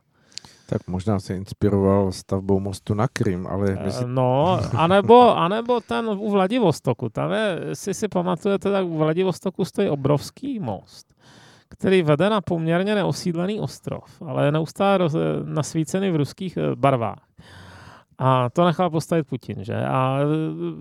[0.69, 3.77] Tak možná se inspiroval stavbou mostu na Krym, ale...
[3.79, 4.07] Eh, Mysl...
[4.07, 7.09] No, anebo, anebo ten u Vladivostoku.
[7.09, 11.12] Tam je, jestli si pamatujete, tak u Vladivostoku stojí obrovský most
[11.73, 15.09] který vede na poměrně neosídlený ostrov, ale je neustále
[15.43, 17.27] nasvícený v ruských eh, barvách.
[18.17, 19.75] A to nechal postavit Putin, že?
[19.75, 20.19] A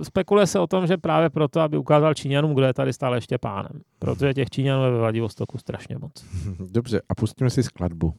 [0.01, 3.16] eh, spekuluje se o tom, že právě proto, aby ukázal Číňanům, kdo je tady stále
[3.16, 3.80] ještě pánem.
[3.99, 6.24] Protože těch Číňanů je ve Vladivostoku strašně moc.
[6.72, 8.14] Dobře, a pustíme si skladbu.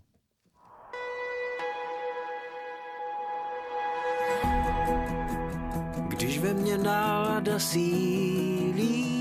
[6.08, 9.13] Když ve mně nálada sílí,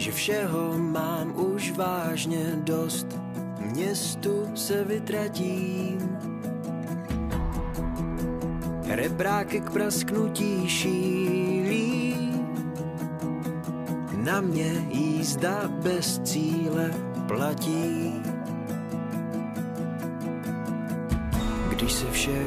[0.00, 3.06] že všeho mám už vážně dost,
[3.60, 6.18] městu se vytratím.
[8.88, 12.16] Rebráky k prasknutí šílí,
[14.16, 16.94] na mě jízda bez cíle
[17.28, 18.22] platí.
[21.68, 22.44] Když se vše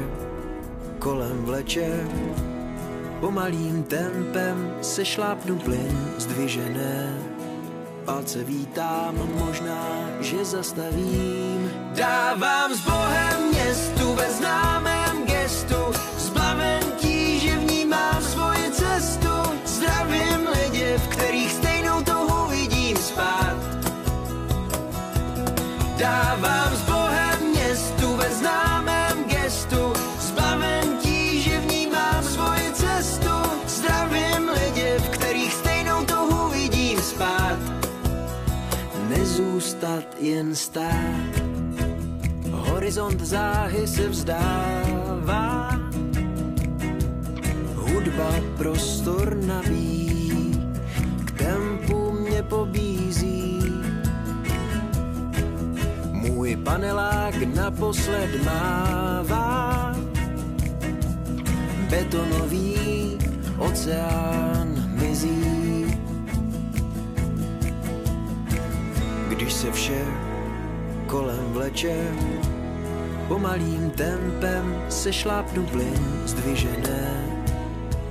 [0.98, 2.06] kolem vleče,
[3.20, 7.33] pomalým tempem se šlápnu plyn zdvižené
[8.04, 11.72] palce vítám, možná, že zastavím.
[11.94, 15.76] Dávám s Bohem městu ve známém gestu,
[16.18, 19.28] zbaven tíže vnímám svoji cestu.
[19.64, 23.56] Zdravím lidi, v kterých stejnou touhu vidím spát.
[25.98, 26.83] Dávám s
[43.04, 45.70] Horizont záhy se vzdává,
[47.74, 50.60] hudba prostor nabíjí,
[51.24, 53.60] k tempu mě pobízí.
[56.12, 59.94] Můj panelák naposled mává.
[61.90, 63.18] Betonový
[63.58, 66.00] oceán mizí.
[69.28, 70.04] Když se vše
[71.06, 71.94] kolem vleče,
[73.28, 77.24] pomalým tempem se šlápnu plyn zdvižené.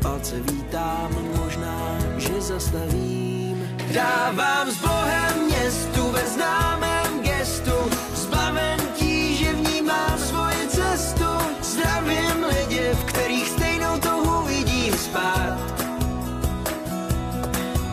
[0.02, 3.68] Palce vítám, možná, že zastavím.
[3.94, 7.78] Dávám s Bohem městu ve známém gestu,
[8.16, 11.26] zbaven tíže vnímám svoji cestu.
[11.62, 15.58] Zdravím lidi, v kterých stejnou touhu vidím spát.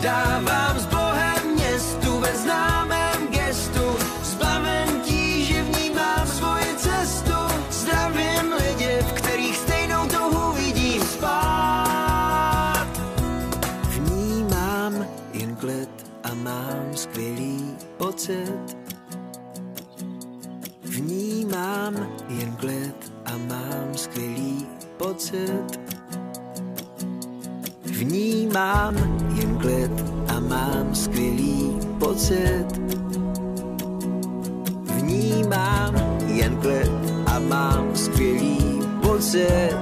[0.02, 0.86] Dávám s
[18.20, 18.76] pocit.
[20.84, 21.94] Vnímám
[22.28, 24.66] jen klid a mám skvělý
[24.96, 25.80] pocit.
[27.84, 28.96] Vnímám
[29.34, 32.66] jen klid a mám skvělý pocit.
[34.82, 35.94] Vnímám
[36.26, 36.92] jen klid
[37.26, 39.76] a mám skvělý pocit.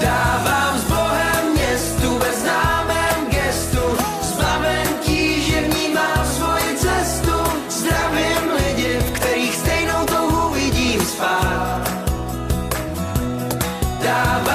[0.00, 0.93] Dávám s
[14.14, 14.53] Dávám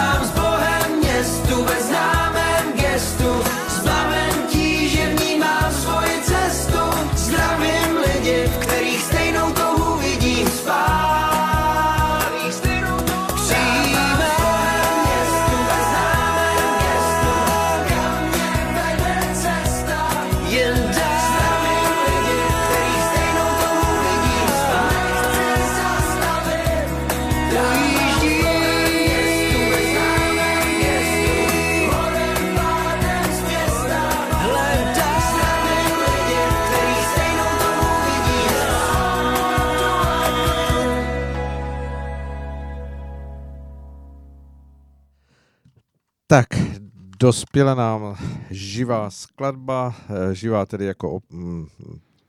[47.30, 48.16] dospěla nám
[48.50, 51.68] živá skladba, eh, živá tedy jako mm,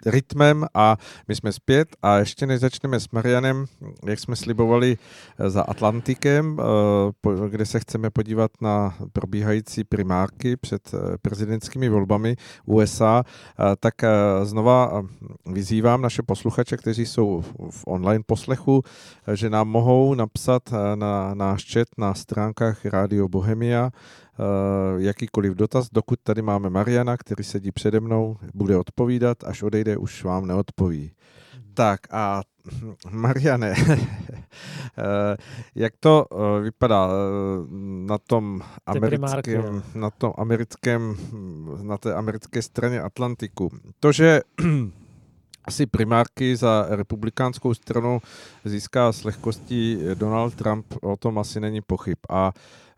[0.06, 0.96] rytmem a
[1.28, 3.66] my jsme zpět a ještě než začneme s Marianem,
[4.06, 4.96] jak jsme slibovali
[5.38, 12.36] eh, za Atlantikem, eh, kde se chceme podívat na probíhající primárky před prezidentskými volbami
[12.66, 13.24] USA,
[13.80, 13.94] tak
[14.42, 15.02] znova
[15.46, 18.82] vyzývám naše posluchače, kteří jsou v online poslechu,
[19.34, 20.62] že nám mohou napsat
[20.94, 23.90] na náš chat na stránkách Radio Bohemia
[24.96, 30.24] jakýkoliv dotaz, dokud tady máme Mariana, který sedí přede mnou, bude odpovídat, až odejde, už
[30.24, 31.12] vám neodpoví.
[31.74, 32.42] Tak a
[33.10, 35.36] Mariane, eh,
[35.74, 37.66] jak to eh, vypadá eh,
[38.06, 41.16] na tom americkém, na tom americkém,
[41.82, 43.70] na té americké straně Atlantiku?
[44.00, 44.40] To, že
[45.64, 48.20] asi primárky za republikánskou stranu
[48.64, 52.18] získá s lehkostí Donald Trump, o tom asi není pochyb.
[52.28, 52.89] A Uh,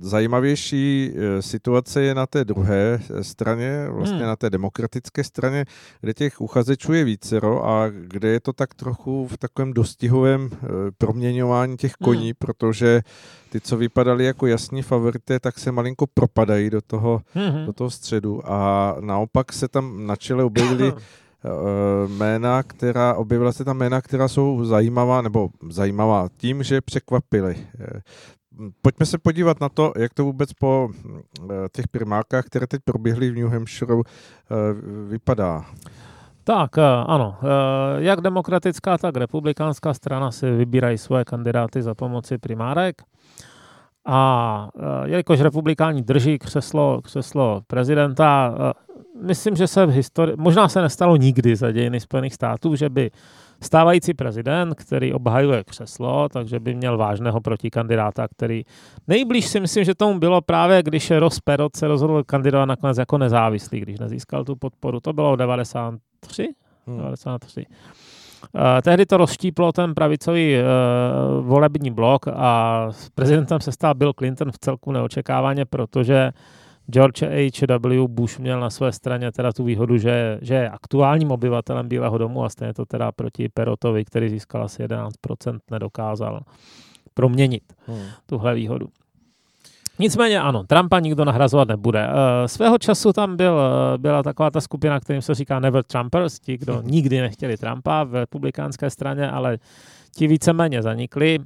[0.00, 4.26] zajímavější uh, situace je na té druhé straně, vlastně Hmm.
[4.26, 5.64] na té demokratické straně,
[6.00, 10.50] kde těch uchazečů je vícero a kde je to tak trochu v takovém dostihovém
[10.98, 12.04] proměňování těch Hmm.
[12.04, 13.02] koní, protože
[13.50, 17.66] ty, co vypadali jako jasní favorité, tak se malinko propadají do toho, Mhm.
[17.66, 20.92] do toho středu a naopak se tam na čele objevily
[21.44, 27.56] eh, jména, která, objevila se tam jména, která jsou zajímavá, nebo zajímavá tím, že překvapily.
[28.82, 33.30] Pojďme se podívat na to, jak to vůbec po eh, těch primárkách, které teď proběhly
[33.30, 34.00] v New Hampshire, eh,
[35.08, 35.64] vypadá.
[36.44, 37.36] Tak, eh, ano.
[37.96, 43.02] Jak demokratická, tak republikánská strana si vybírají svoje kandidáty za pomoci primárek.
[44.06, 44.68] A
[45.04, 48.54] jelikož republikáni drží křeslo, křeslo prezidenta,
[49.22, 53.10] myslím, že se v historii, možná se nestalo nikdy za dějiny Spojených států, že by
[53.64, 58.62] stávající prezident, který obhajuje křeslo, takže by měl vážného protikandidáta, který
[59.08, 63.18] nejblíž si myslím, že tomu bylo právě, když Ross Perot se rozhodl kandidovat nakonec jako
[63.18, 65.00] nezávislý, když nezískal tu podporu.
[65.00, 66.48] To bylo 93?
[66.86, 66.98] Hmm.
[66.98, 67.66] 93.
[68.54, 74.12] Uh, tehdy to rozštíplo ten pravicový uh, volební blok a s prezidentem se stal Bill
[74.12, 76.32] Clinton v celku neočekávaně, protože
[76.92, 78.08] George H.W.
[78.08, 82.44] Bush měl na své straně teda tu výhodu, že, že je aktuálním obyvatelem Bílého domu
[82.44, 86.40] a stejně to teda proti Perotovi, který získal asi 11%, nedokázal
[87.14, 88.06] proměnit Hmm.
[88.26, 88.88] tuhle výhodu.
[89.98, 92.06] Nicméně ano, Trumpa nikdo nahrazovat nebude.
[92.08, 92.12] Uh,
[92.46, 96.58] svého času tam byl, uh, byla taková ta skupina, kterým se říká Never Trumpers, ti,
[96.58, 99.58] kdo nikdy nechtěli Trumpa v republikánské straně, ale
[100.16, 101.38] ti víceméně zanikli.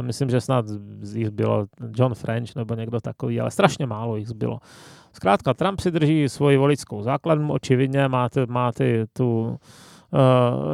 [0.00, 0.64] Myslím, že snad
[1.12, 4.58] jich bylo John French nebo někdo takový, ale strašně málo jich zbylo.
[5.12, 9.58] Zkrátka, Trump si drží svoji voličskou základnu, očividně má, ty, má ty, tu
[10.10, 10.18] uh,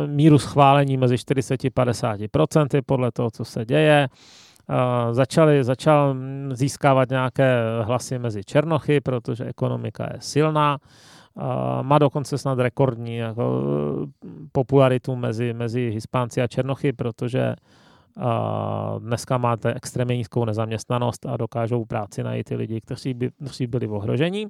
[0.07, 4.09] míru schválení mezi 40-50% podle toho, co se děje.
[4.68, 6.16] Uh, začali, začal
[6.53, 10.79] získávat nějaké hlasy mezi Černochy, protože ekonomika je silná.
[11.35, 11.43] Uh,
[11.83, 13.62] má dokonce snad rekordní jako,
[14.53, 17.55] popularitu mezi, mezi Hispánci a Černochy, protože uh,
[18.99, 23.87] dneska máte extrémně nízkou nezaměstnanost a dokážou práci najít ty lidi, kteří, by, kteří byli
[23.87, 24.47] v ohrožení.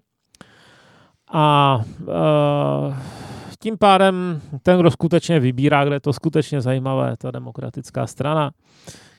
[1.33, 2.95] A uh,
[3.59, 8.51] tím pádem ten, kdo skutečně vybírá, kde je to skutečně zajímavé, ta demokratická strana,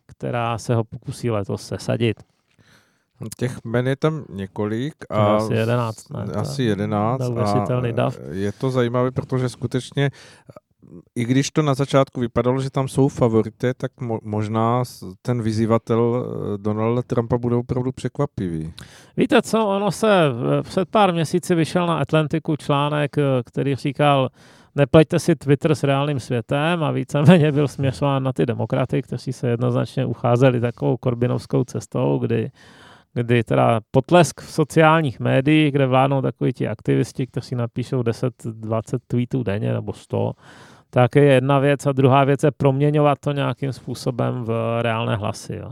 [0.06, 2.24] která se ho pokusí letos sesadit.
[3.38, 4.94] Těch men je tam několik.
[5.10, 6.10] A asi jedenáct.
[6.10, 7.22] Ne, asi jedenáct.
[7.22, 8.18] A dav.
[8.32, 10.10] je to zajímavé, protože skutečně
[11.16, 14.84] i když to na začátku vypadalo, že tam jsou favority, tak mo- možná
[15.22, 18.74] ten vyzývatel eh, Donalda Trumpa bude opravdu překvapivý.
[19.18, 20.08] Víte co, ono se
[20.64, 24.30] před pár měsíci vyšel na Atlantiku článek, eh, který říkal,
[24.76, 29.50] nepleťte si Twitter s reálným světem a víceméně byl směřován na ty demokraty, kteří se
[29.50, 32.52] jednoznačně ucházeli takovou korbinovskou cestou, kdy
[33.16, 39.44] kdy teda potlesk v sociálních médiích, kde vládnou takoví ti aktivisti, kteří napíšou 10-20 tweetů
[39.44, 40.34] denně nebo 100,
[40.90, 45.56] tak je jedna věc a druhá věc je proměňovat to nějakým způsobem v reálné hlasy.
[45.56, 45.72] Jo.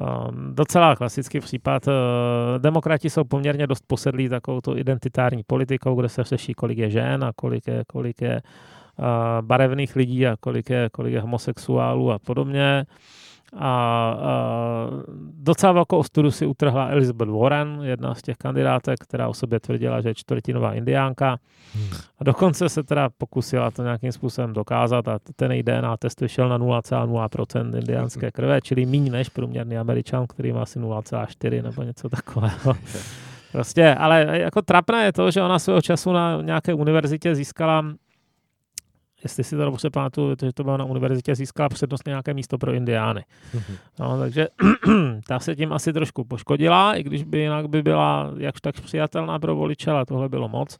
[0.00, 1.86] Um, docela klasický případ.
[1.86, 1.92] Uh,
[2.58, 7.24] demokrati jsou poměrně dost posedlí takovou tu identitární politikou, kde se řeší, kolik je žen
[7.24, 8.42] a kolik je, kolik je
[8.98, 9.04] uh,
[9.40, 12.86] barevných lidí a kolik je, kolik je homosexuálů a podobně.
[13.52, 14.90] A, a
[15.34, 20.00] docela velkou ostudu si utrhla Elizabeth Warren, jedna z těch kandidátek, která o sobě tvrdila,
[20.00, 21.36] že je čtvrtinová indiánka.
[21.74, 21.88] Hmm.
[22.18, 26.48] A dokonce se teda pokusila to nějakým způsobem dokázat a ten její DNA test vyšel
[26.48, 32.08] na 0,0% indiánské krve, čili méně než průměrný američan, který má asi 0,4 nebo něco
[32.08, 32.74] takového.
[33.52, 37.84] Prostě, ale jako trapné je to, že ona svého času na nějaké univerzitě získala
[39.22, 42.72] jestli si to dobře pamatuju, že to bylo na univerzitě, získala přednostně nějaké místo pro
[42.72, 43.24] indiány.
[43.98, 44.48] No, takže
[45.28, 49.38] ta se tím asi trošku poškodila, i když by jinak by byla jakž tak přijatelná
[49.38, 50.78] pro voliče, ale tohle bylo moc.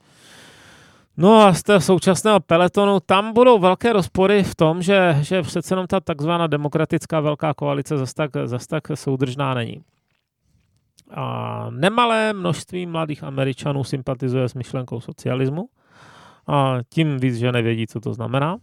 [1.16, 5.72] No a z toho současného peletonu tam budou velké rozpory v tom, že, že přece
[5.72, 9.82] jenom ta takzvaná demokratická velká koalice zase tak, zas tak soudržná není.
[11.10, 15.68] A nemalé množství mladých Američanů sympatizuje s myšlenkou socialismu
[16.50, 18.56] a tím víc, že nevědí, co to znamená.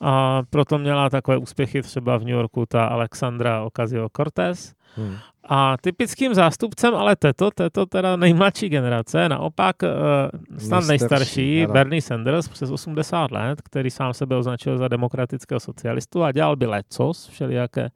[0.00, 4.72] A proto měla takové úspěchy třeba v New Yorku ta Alexandra Ocasio-Cortez.
[4.96, 5.16] Hmm.
[5.44, 12.48] A typickým zástupcem ale této, této teda nejmladší generace, naopak uh, snad nejstarší, Bernie Sanders
[12.48, 17.90] přes 80 let, který sám sebe označil za demokratického socialistu a dělal by lecos, všelijaké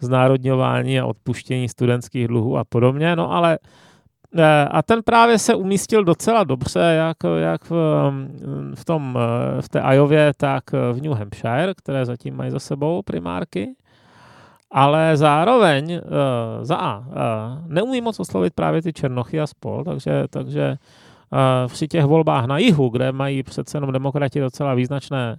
[0.00, 3.85] znárodňování a odpuštění studentských dluhů a podobně, no ale uh,
[4.70, 7.70] a ten právě se umístil docela dobře, jak, jak v,
[8.74, 13.02] v, tom, eh, v té Ajově, tak v New Hampshire, které zatím mají za sebou
[13.02, 13.68] primárky.
[14.70, 16.00] Ale zároveň
[16.62, 17.04] za A,
[17.66, 20.76] neumí moc oslovit právě ty Černochy a spol, takže, takže
[21.66, 25.36] při těch volbách na jihu, kde mají přece jenom demokrati docela význačné,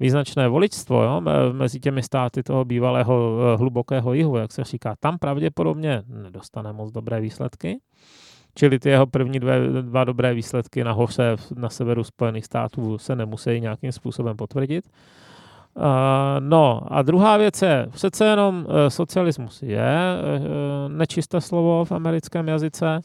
[0.00, 1.22] význačné voličstvo jo,
[1.52, 7.20] mezi těmi státy toho bývalého hlubokého jihu, jak se říká, tam pravděpodobně nedostane moc dobré
[7.20, 7.78] výsledky.
[8.54, 13.16] Čili ty jeho první dvě, dva dobré výsledky na hoře na severu Spojených států se
[13.16, 14.84] nemusí nějakým způsobem potvrdit.
[15.74, 15.84] Uh,
[16.38, 19.96] no a druhá věc je, přece jenom uh, socialismus je
[20.40, 23.00] uh, nečisté slovo v americkém jazyce,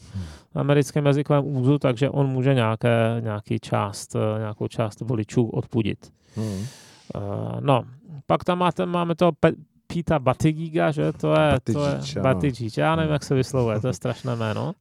[0.54, 6.12] v americkém jazykovém úzu, takže on může nějaké, nějaký část, uh, nějakou část voličů odpudit.
[6.36, 6.46] Hmm.
[6.46, 7.84] Uh, no,
[8.26, 9.54] pak tam máte, máme to Pe-
[9.86, 13.92] Pita Batigiga, že to je, to je Batigič, já nevím, jak se vyslovuje, to je
[13.92, 14.72] strašné jméno.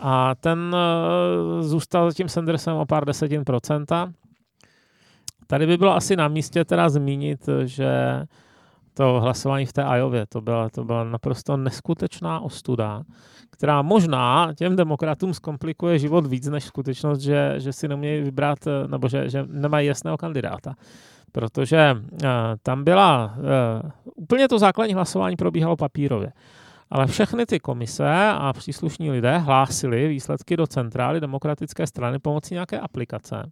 [0.00, 4.12] A ten uh, zůstal za tím Sandersem o pár desetin procenta.
[5.46, 8.22] Tady by bylo asi na místě teda zmínit, že
[8.94, 13.02] to hlasování v té Ajově, to byla, to byla naprosto neskutečná ostuda,
[13.50, 19.08] která možná těm demokratům zkomplikuje život víc než skutečnost, že, že si nemějí vybrat, nebo
[19.08, 20.74] že, že nemají jasného kandidáta.
[21.32, 22.18] Protože uh,
[22.62, 26.32] tam byla, uh, úplně to základní hlasování probíhalo papírově.
[26.90, 32.80] Ale všechny ty komise a příslušní lidé hlásili výsledky do centrály demokratické strany pomocí nějaké
[32.80, 33.50] aplikace,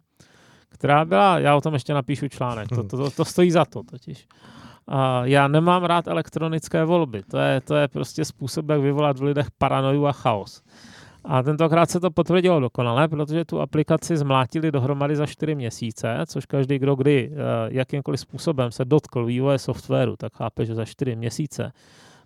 [0.69, 3.83] která byla, já o tom ještě napíšu článek, to, to, to, to stojí za to
[3.83, 4.27] totiž.
[4.87, 7.23] A já nemám rád elektronické volby.
[7.31, 10.61] To je, to je prostě způsob, jak vyvolat v lidech paranoju a chaos.
[11.25, 16.45] A tentokrát se to potvrdilo dokonale, protože tu aplikaci zmlátili dohromady za 4 měsíce, což
[16.45, 17.37] každý, kdo kdy eh,
[17.71, 21.71] jakýmkoliv způsobem se dotkl vývoje softwaru, tak chápe, že za 4 měsíce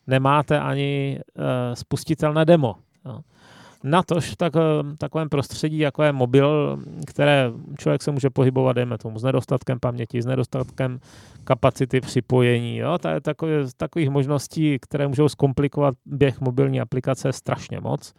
[0.08, 1.44] nemáte ani uh,
[1.74, 2.76] spustitelné demo.
[3.06, 3.20] Jo.
[3.84, 4.54] Natož tak,
[4.98, 10.22] takovém prostředí, jako je mobil, které člověk se může pohybovat, dejme tomu, s nedostatkem paměti,
[10.22, 11.00] s nedostatkem
[11.44, 12.78] kapacity připojení.
[12.78, 12.98] Jo?
[13.14, 18.14] Je takové, takových možností, které můžou zkomplikovat běh mobilní aplikace strašně moc.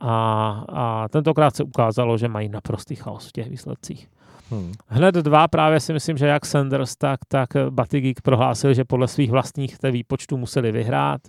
[0.00, 4.08] A, a tentokrát se ukázalo, že mají naprostý chaos v těch výsledcích.
[4.50, 4.72] Hmm.
[4.86, 9.30] Hned dva právě si myslím, že jak Sanders, tak, tak Batigik prohlásil, že podle svých
[9.30, 11.20] vlastních té výpočtu museli vyhrát.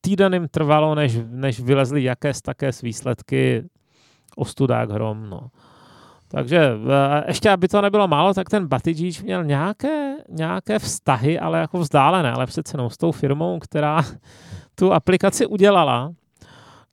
[0.00, 3.64] Týden jim trvalo, než, než vylezly jaké z také z výsledky
[4.36, 5.30] ostudák hrom.
[5.30, 5.40] No.
[6.28, 6.70] Takže
[7.26, 12.32] ještě, aby to nebylo málo, tak ten Batigic měl nějaké, nějaké vztahy, ale jako vzdálené,
[12.32, 14.02] ale přece s tou firmou, která
[14.74, 16.12] tu aplikaci udělala.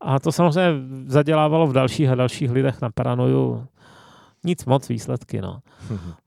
[0.02, 0.72] A to samozřejmě
[1.06, 3.68] zadělávalo v dalších a dalších lidech na paranoju
[4.43, 5.59] nic moc výsledky, no.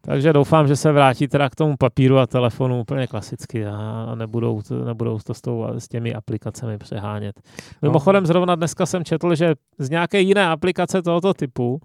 [0.01, 4.63] Takže doufám, že se vrátí teda k tomu papíru a telefonu úplně klasicky a nebudou,
[4.85, 7.41] nebudou to s, tou, s těmi aplikacemi přehánět.
[7.83, 11.81] Mimochodem zrovna dneska jsem četl, že z nějaké jiné aplikace tohoto typu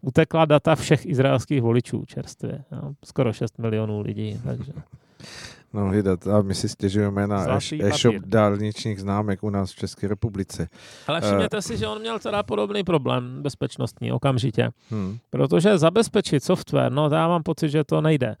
[0.00, 2.64] utekla data všech izraelských voličů čerstvě.
[2.72, 4.72] No, skoro 6 milionů lidí, takže...
[5.74, 6.26] No, hydat.
[6.26, 10.68] A my si stěžujeme na e-shop dálničních známek u nás v České republice.
[11.06, 14.70] Ale všimněte uh, si, že on měl teda podobný problém bezpečnostní okamžitě.
[14.90, 15.18] Hmm.
[15.30, 18.36] Protože zabezpečit software, no já mám pocit, že to nejde.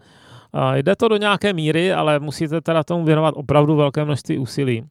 [0.52, 4.84] Uh, jde to do nějaké míry, ale musíte teda tomu věnovat opravdu velké množství úsilí.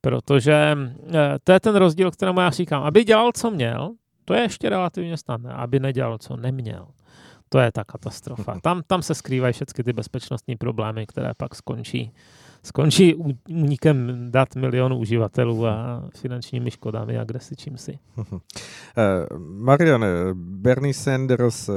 [0.00, 1.10] Protože uh,
[1.44, 2.82] to je ten rozdíl, kterému já říkám.
[2.82, 3.90] Aby dělal, co měl,
[4.24, 5.52] to je ještě relativně snadné.
[5.52, 6.86] Aby nedělal, co neměl
[7.48, 8.60] to je ta katastrofa.
[8.62, 12.12] Tam, tam se skrývají všechny ty bezpečnostní problémy, které pak skončí
[12.66, 13.14] skončí
[13.48, 17.98] únikem dat milionů uživatelů a finančními škodami a kde si čím si.
[18.16, 18.24] Uh,
[19.38, 21.70] Marian, Bernie Sanders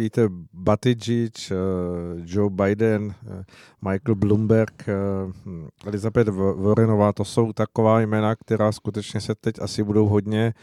[0.00, 1.56] Peter Buttigieg, eh,
[2.24, 3.44] Joe Biden, eh,
[3.82, 4.94] Michael Bloomberg, eh,
[5.86, 10.54] Elizabeth Warrenová, to jsou taková jména, která skutečně se teď asi budou hodně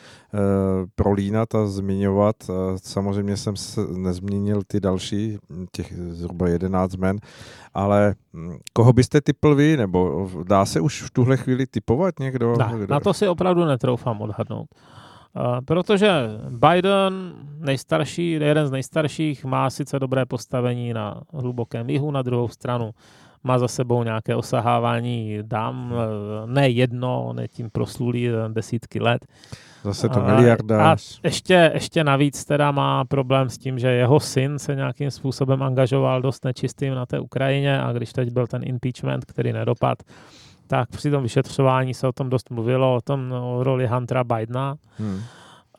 [0.95, 2.35] prolínat a zmiňovat.
[2.75, 5.37] Samozřejmě jsem se nezmínil ty další,
[5.71, 7.17] těch zhruba 11 men,
[7.73, 12.57] ale hm, koho byste typl vy, nebo dá se už v tuhle chvíli typovat někdo?
[12.57, 14.67] Na, na to si opravdu netroufám odhadnout.
[15.65, 16.11] Protože
[16.49, 22.91] Biden, nejstarší, jeden z nejstarších, má sice dobré postavení na hlubokém jihu, na druhou stranu
[23.43, 25.93] má za sebou nějaké osahávání dám,
[26.45, 29.25] ne jedno, ne tím proslulý desítky let.
[29.83, 30.91] Zase to miliarda.
[30.91, 35.63] A ještě, ještě navíc teda má problém s tím, že jeho syn se nějakým způsobem
[35.63, 40.03] angažoval dost nečistým na té Ukrajině a když teď byl ten impeachment, který nedopad,
[40.67, 44.75] tak při tom vyšetřování se o tom dost mluvilo, o tom o roli Huntera Bidena.
[44.97, 45.21] Hmm.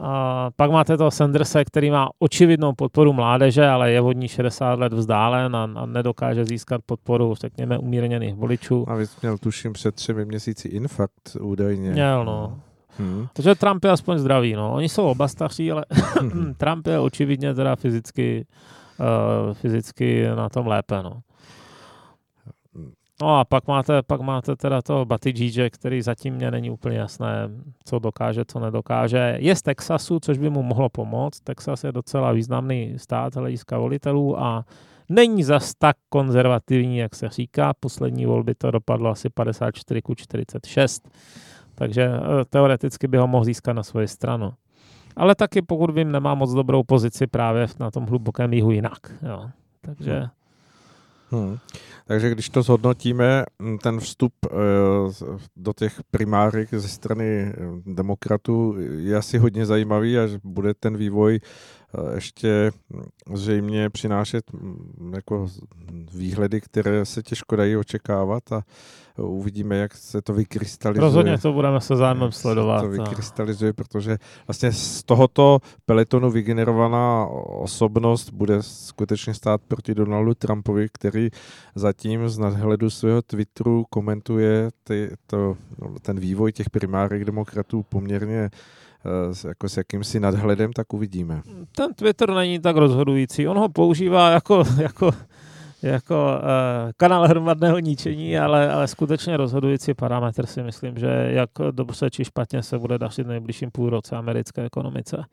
[0.01, 4.79] A pak máte toho Sandersa, který má očividnou podporu mládeže, ale je od ní 60
[4.79, 8.85] let vzdálen a, a nedokáže získat podporu, řekněme, umírněných voličů.
[8.89, 11.91] A vy měl, tuším, před třemi měsíci infarkt údajně.
[11.91, 12.61] Měl, no.
[12.99, 13.27] Hmm.
[13.33, 14.73] Takže Trump je aspoň zdravý, no.
[14.73, 15.85] Oni jsou oba staří, ale
[16.57, 18.47] Trump je očividně teda fyzicky,
[19.01, 21.21] uh, fyzicky na tom lépe, no.
[23.23, 27.49] No a pak máte, pak máte teda toho Batidžíže, který zatím mě není úplně jasné,
[27.85, 29.37] co dokáže, co nedokáže.
[29.39, 31.41] Je z Texasu, což by mu mohlo pomoct.
[31.41, 34.65] Texas je docela významný stát hlediska volitelů a
[35.09, 37.75] není zas tak konzervativní, jak se říká.
[37.81, 41.09] Poslední volby to dopadlo asi 54 ku 46,
[41.75, 44.53] takže eh, teoreticky by ho mohl získat na svoji stranu.
[45.17, 49.15] Ale taky, pokud vím, nemá moc dobrou pozici právě na tom hlubokém jihu jinak.
[49.23, 49.51] Jo.
[49.81, 50.29] Takže
[51.31, 51.59] Hmm.
[52.07, 53.45] Takže když to zhodnotíme,
[53.83, 54.49] ten vstup eh,
[55.57, 57.55] do těch primárek ze strany eh,
[57.87, 61.41] demokratů je asi hodně zajímavý a bude ten vývoj
[62.15, 62.71] ještě
[63.35, 65.49] zřejmě přinášet mm, jako
[66.15, 68.63] výhledy, které se těžko dají očekávat a
[69.23, 71.05] uvidíme, jak se to vykrystalizuje.
[71.05, 72.81] Rozhodně to budeme se zájmem sledovat.
[72.81, 80.89] to vykrystalizuje, protože vlastně z tohoto peletonu vygenerovaná osobnost bude skutečně stát proti Donaldu Trumpovi,
[80.93, 81.29] který
[81.75, 85.57] zatím z nadhledu svého Twitteru komentuje ty, to,
[86.03, 88.51] ten vývoj těch primárek demokratů poměrně
[89.07, 91.43] eh, jako s jakýmsi nadhledem, tak uvidíme.
[91.77, 93.49] Ten Twitter není tak rozhodující.
[93.49, 95.11] On ho používá jako, jako
[95.83, 102.11] jako uh, kanál hromadného ničení, ale, ale skutečně rozhodující parametr si myslím, že jak dobře
[102.11, 105.25] či špatně se bude dařit v nejbližším půl roce americké ekonomice.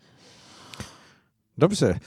[1.57, 1.99] Dobře,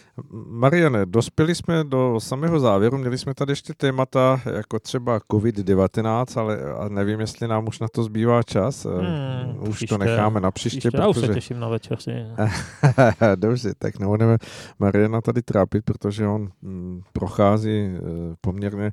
[0.47, 6.59] Mariane, dospěli jsme do samého závěru, měli jsme tady ještě témata jako třeba COVID-19, ale
[6.89, 10.79] nevím, jestli nám už na to zbývá čas, hmm, už příště, to necháme na příště.
[10.79, 11.03] příště protože...
[11.03, 12.13] Já už se těším na večeři.
[13.35, 14.37] Dobře, tak nebudeme
[14.79, 18.01] Mariana tady trápit, protože on mm, prochází eh,
[18.41, 18.93] poměrně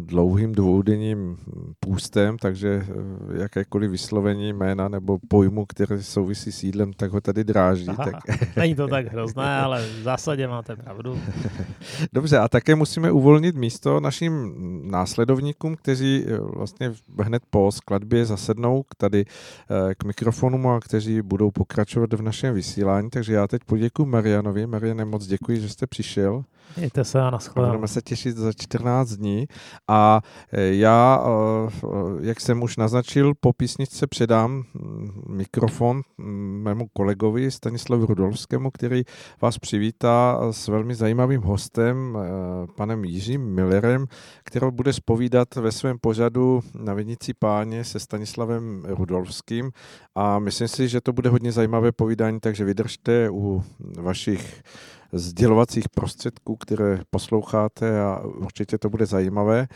[0.00, 1.36] dlouhým dvoudenním
[1.80, 7.44] půstem, takže eh, jakékoliv vyslovení jména nebo pojmu, které souvisí s jídlem, tak ho tady
[7.44, 7.88] dráží.
[7.88, 8.16] Aha, tak...
[8.56, 11.18] Není to tak hrozné, ale v zásadě máte pravdu.
[12.12, 14.54] Dobře, a také musíme uvolnit místo našim
[14.90, 16.92] následovníkům, kteří eh, vlastně
[17.22, 23.10] hned po skladbě zasednou tady eh, k mikrofonu a kteří budou pokračovat v našem vysílání.
[23.10, 24.66] Takže já teď poděkuji Marianovi.
[24.66, 26.44] Mariane, moc děkuji, že jste přišel.
[26.76, 27.72] Mějte se a naschledanou.
[27.72, 29.46] Budeme se těšit za 14 dní.
[29.88, 30.20] A
[30.52, 37.50] e, já, e, jak jsem už naznačil, po písničce předám mm, mikrofon mm, mému kolegovi
[37.50, 39.02] Stanislavu Rudolskému, který
[39.42, 44.06] vás přivítá s velmi zajímavým hostem, e, panem Jiřím Millerem,
[44.44, 49.70] který bude spovídat ve svém pořadu na Vinici páně se Stanislavem Rudolským
[50.14, 53.64] a myslím si, že to bude hodně zajímavé povídání, takže vydržte u
[54.00, 54.62] vašich
[55.14, 59.68] sdělovacích prostředků, které posloucháte a určitě to bude zajímavé.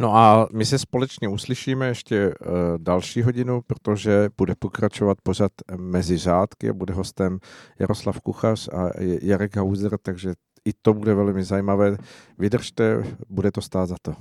[0.00, 2.34] No a my se společně uslyšíme ještě uh,
[2.78, 7.38] další hodinu, protože bude pokračovat pořad mezi řádky a bude hostem
[7.78, 8.90] Jaroslav Kuchař a
[9.22, 10.34] Jarek Hauser, takže
[10.64, 11.96] i to bude velmi zajímavé.
[12.38, 14.14] Vydržte, bude to stát za to.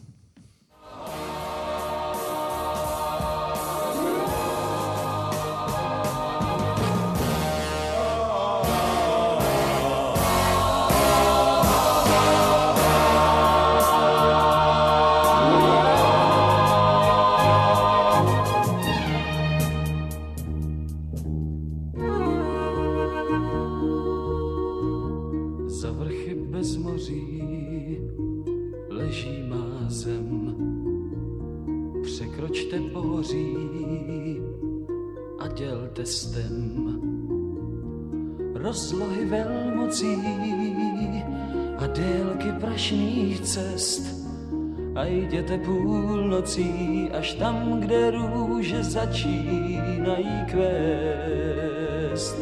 [45.48, 52.38] Jděte půlnocí až tam, kde růže začínají kvést.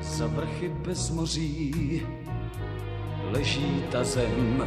[0.00, 2.02] Za vrchy bez moří
[3.30, 4.64] leží ta zem,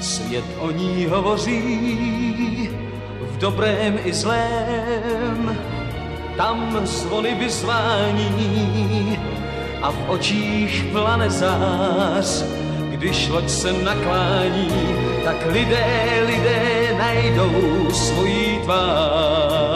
[0.00, 2.70] svět o ní hovoří
[3.20, 5.58] v dobrém i zlém,
[6.36, 9.19] tam zvony vyzvání
[9.82, 12.44] a v očích plane zář.
[12.90, 14.70] Když loď se naklání,
[15.24, 19.69] tak lidé, lidé najdou svoji tvář.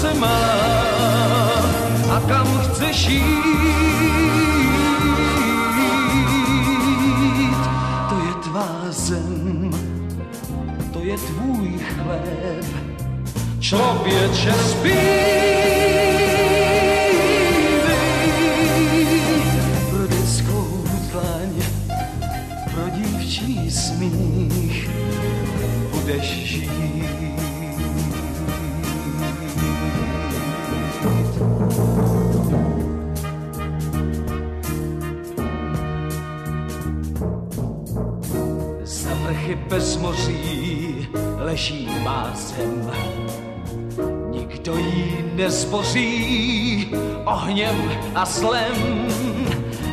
[0.00, 0.40] Se má
[2.10, 3.24] a kam chceš jít.
[8.08, 9.70] To je tvá zem,
[10.92, 12.64] to je tvůj chléb.
[13.60, 15.79] Člověče zpívej
[39.70, 41.08] bez moří
[41.38, 42.92] leží má zem.
[44.30, 46.92] Nikdo ji nezboří
[47.24, 49.06] ohněm a slem,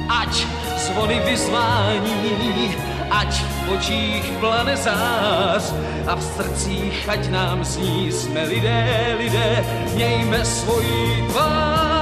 [0.10, 0.48] ať
[0.78, 2.76] zvony vyzvání,
[3.12, 5.74] ať v očích plane zář
[6.08, 9.66] a v srdcích ať nám zní jsme lidé, lidé,
[9.96, 11.97] mějme svoji tvář.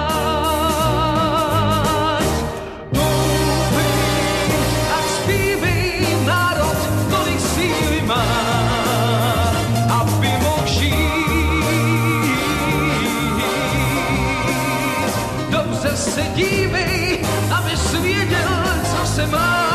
[16.05, 17.19] se dívej,
[17.57, 19.65] aby svěděl, co se má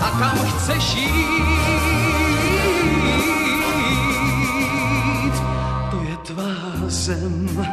[0.00, 2.16] a kam chceš jít.
[5.90, 6.54] To je tvá
[6.86, 7.66] zem,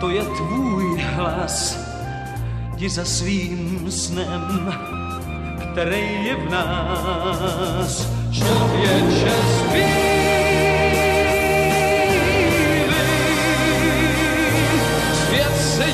[0.00, 1.78] to je tvůj hlas,
[2.74, 4.74] jdi za svým snem,
[5.72, 8.06] který je v nás.
[8.32, 10.18] Člověče zpíš,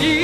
[0.04, 0.23] Yeah.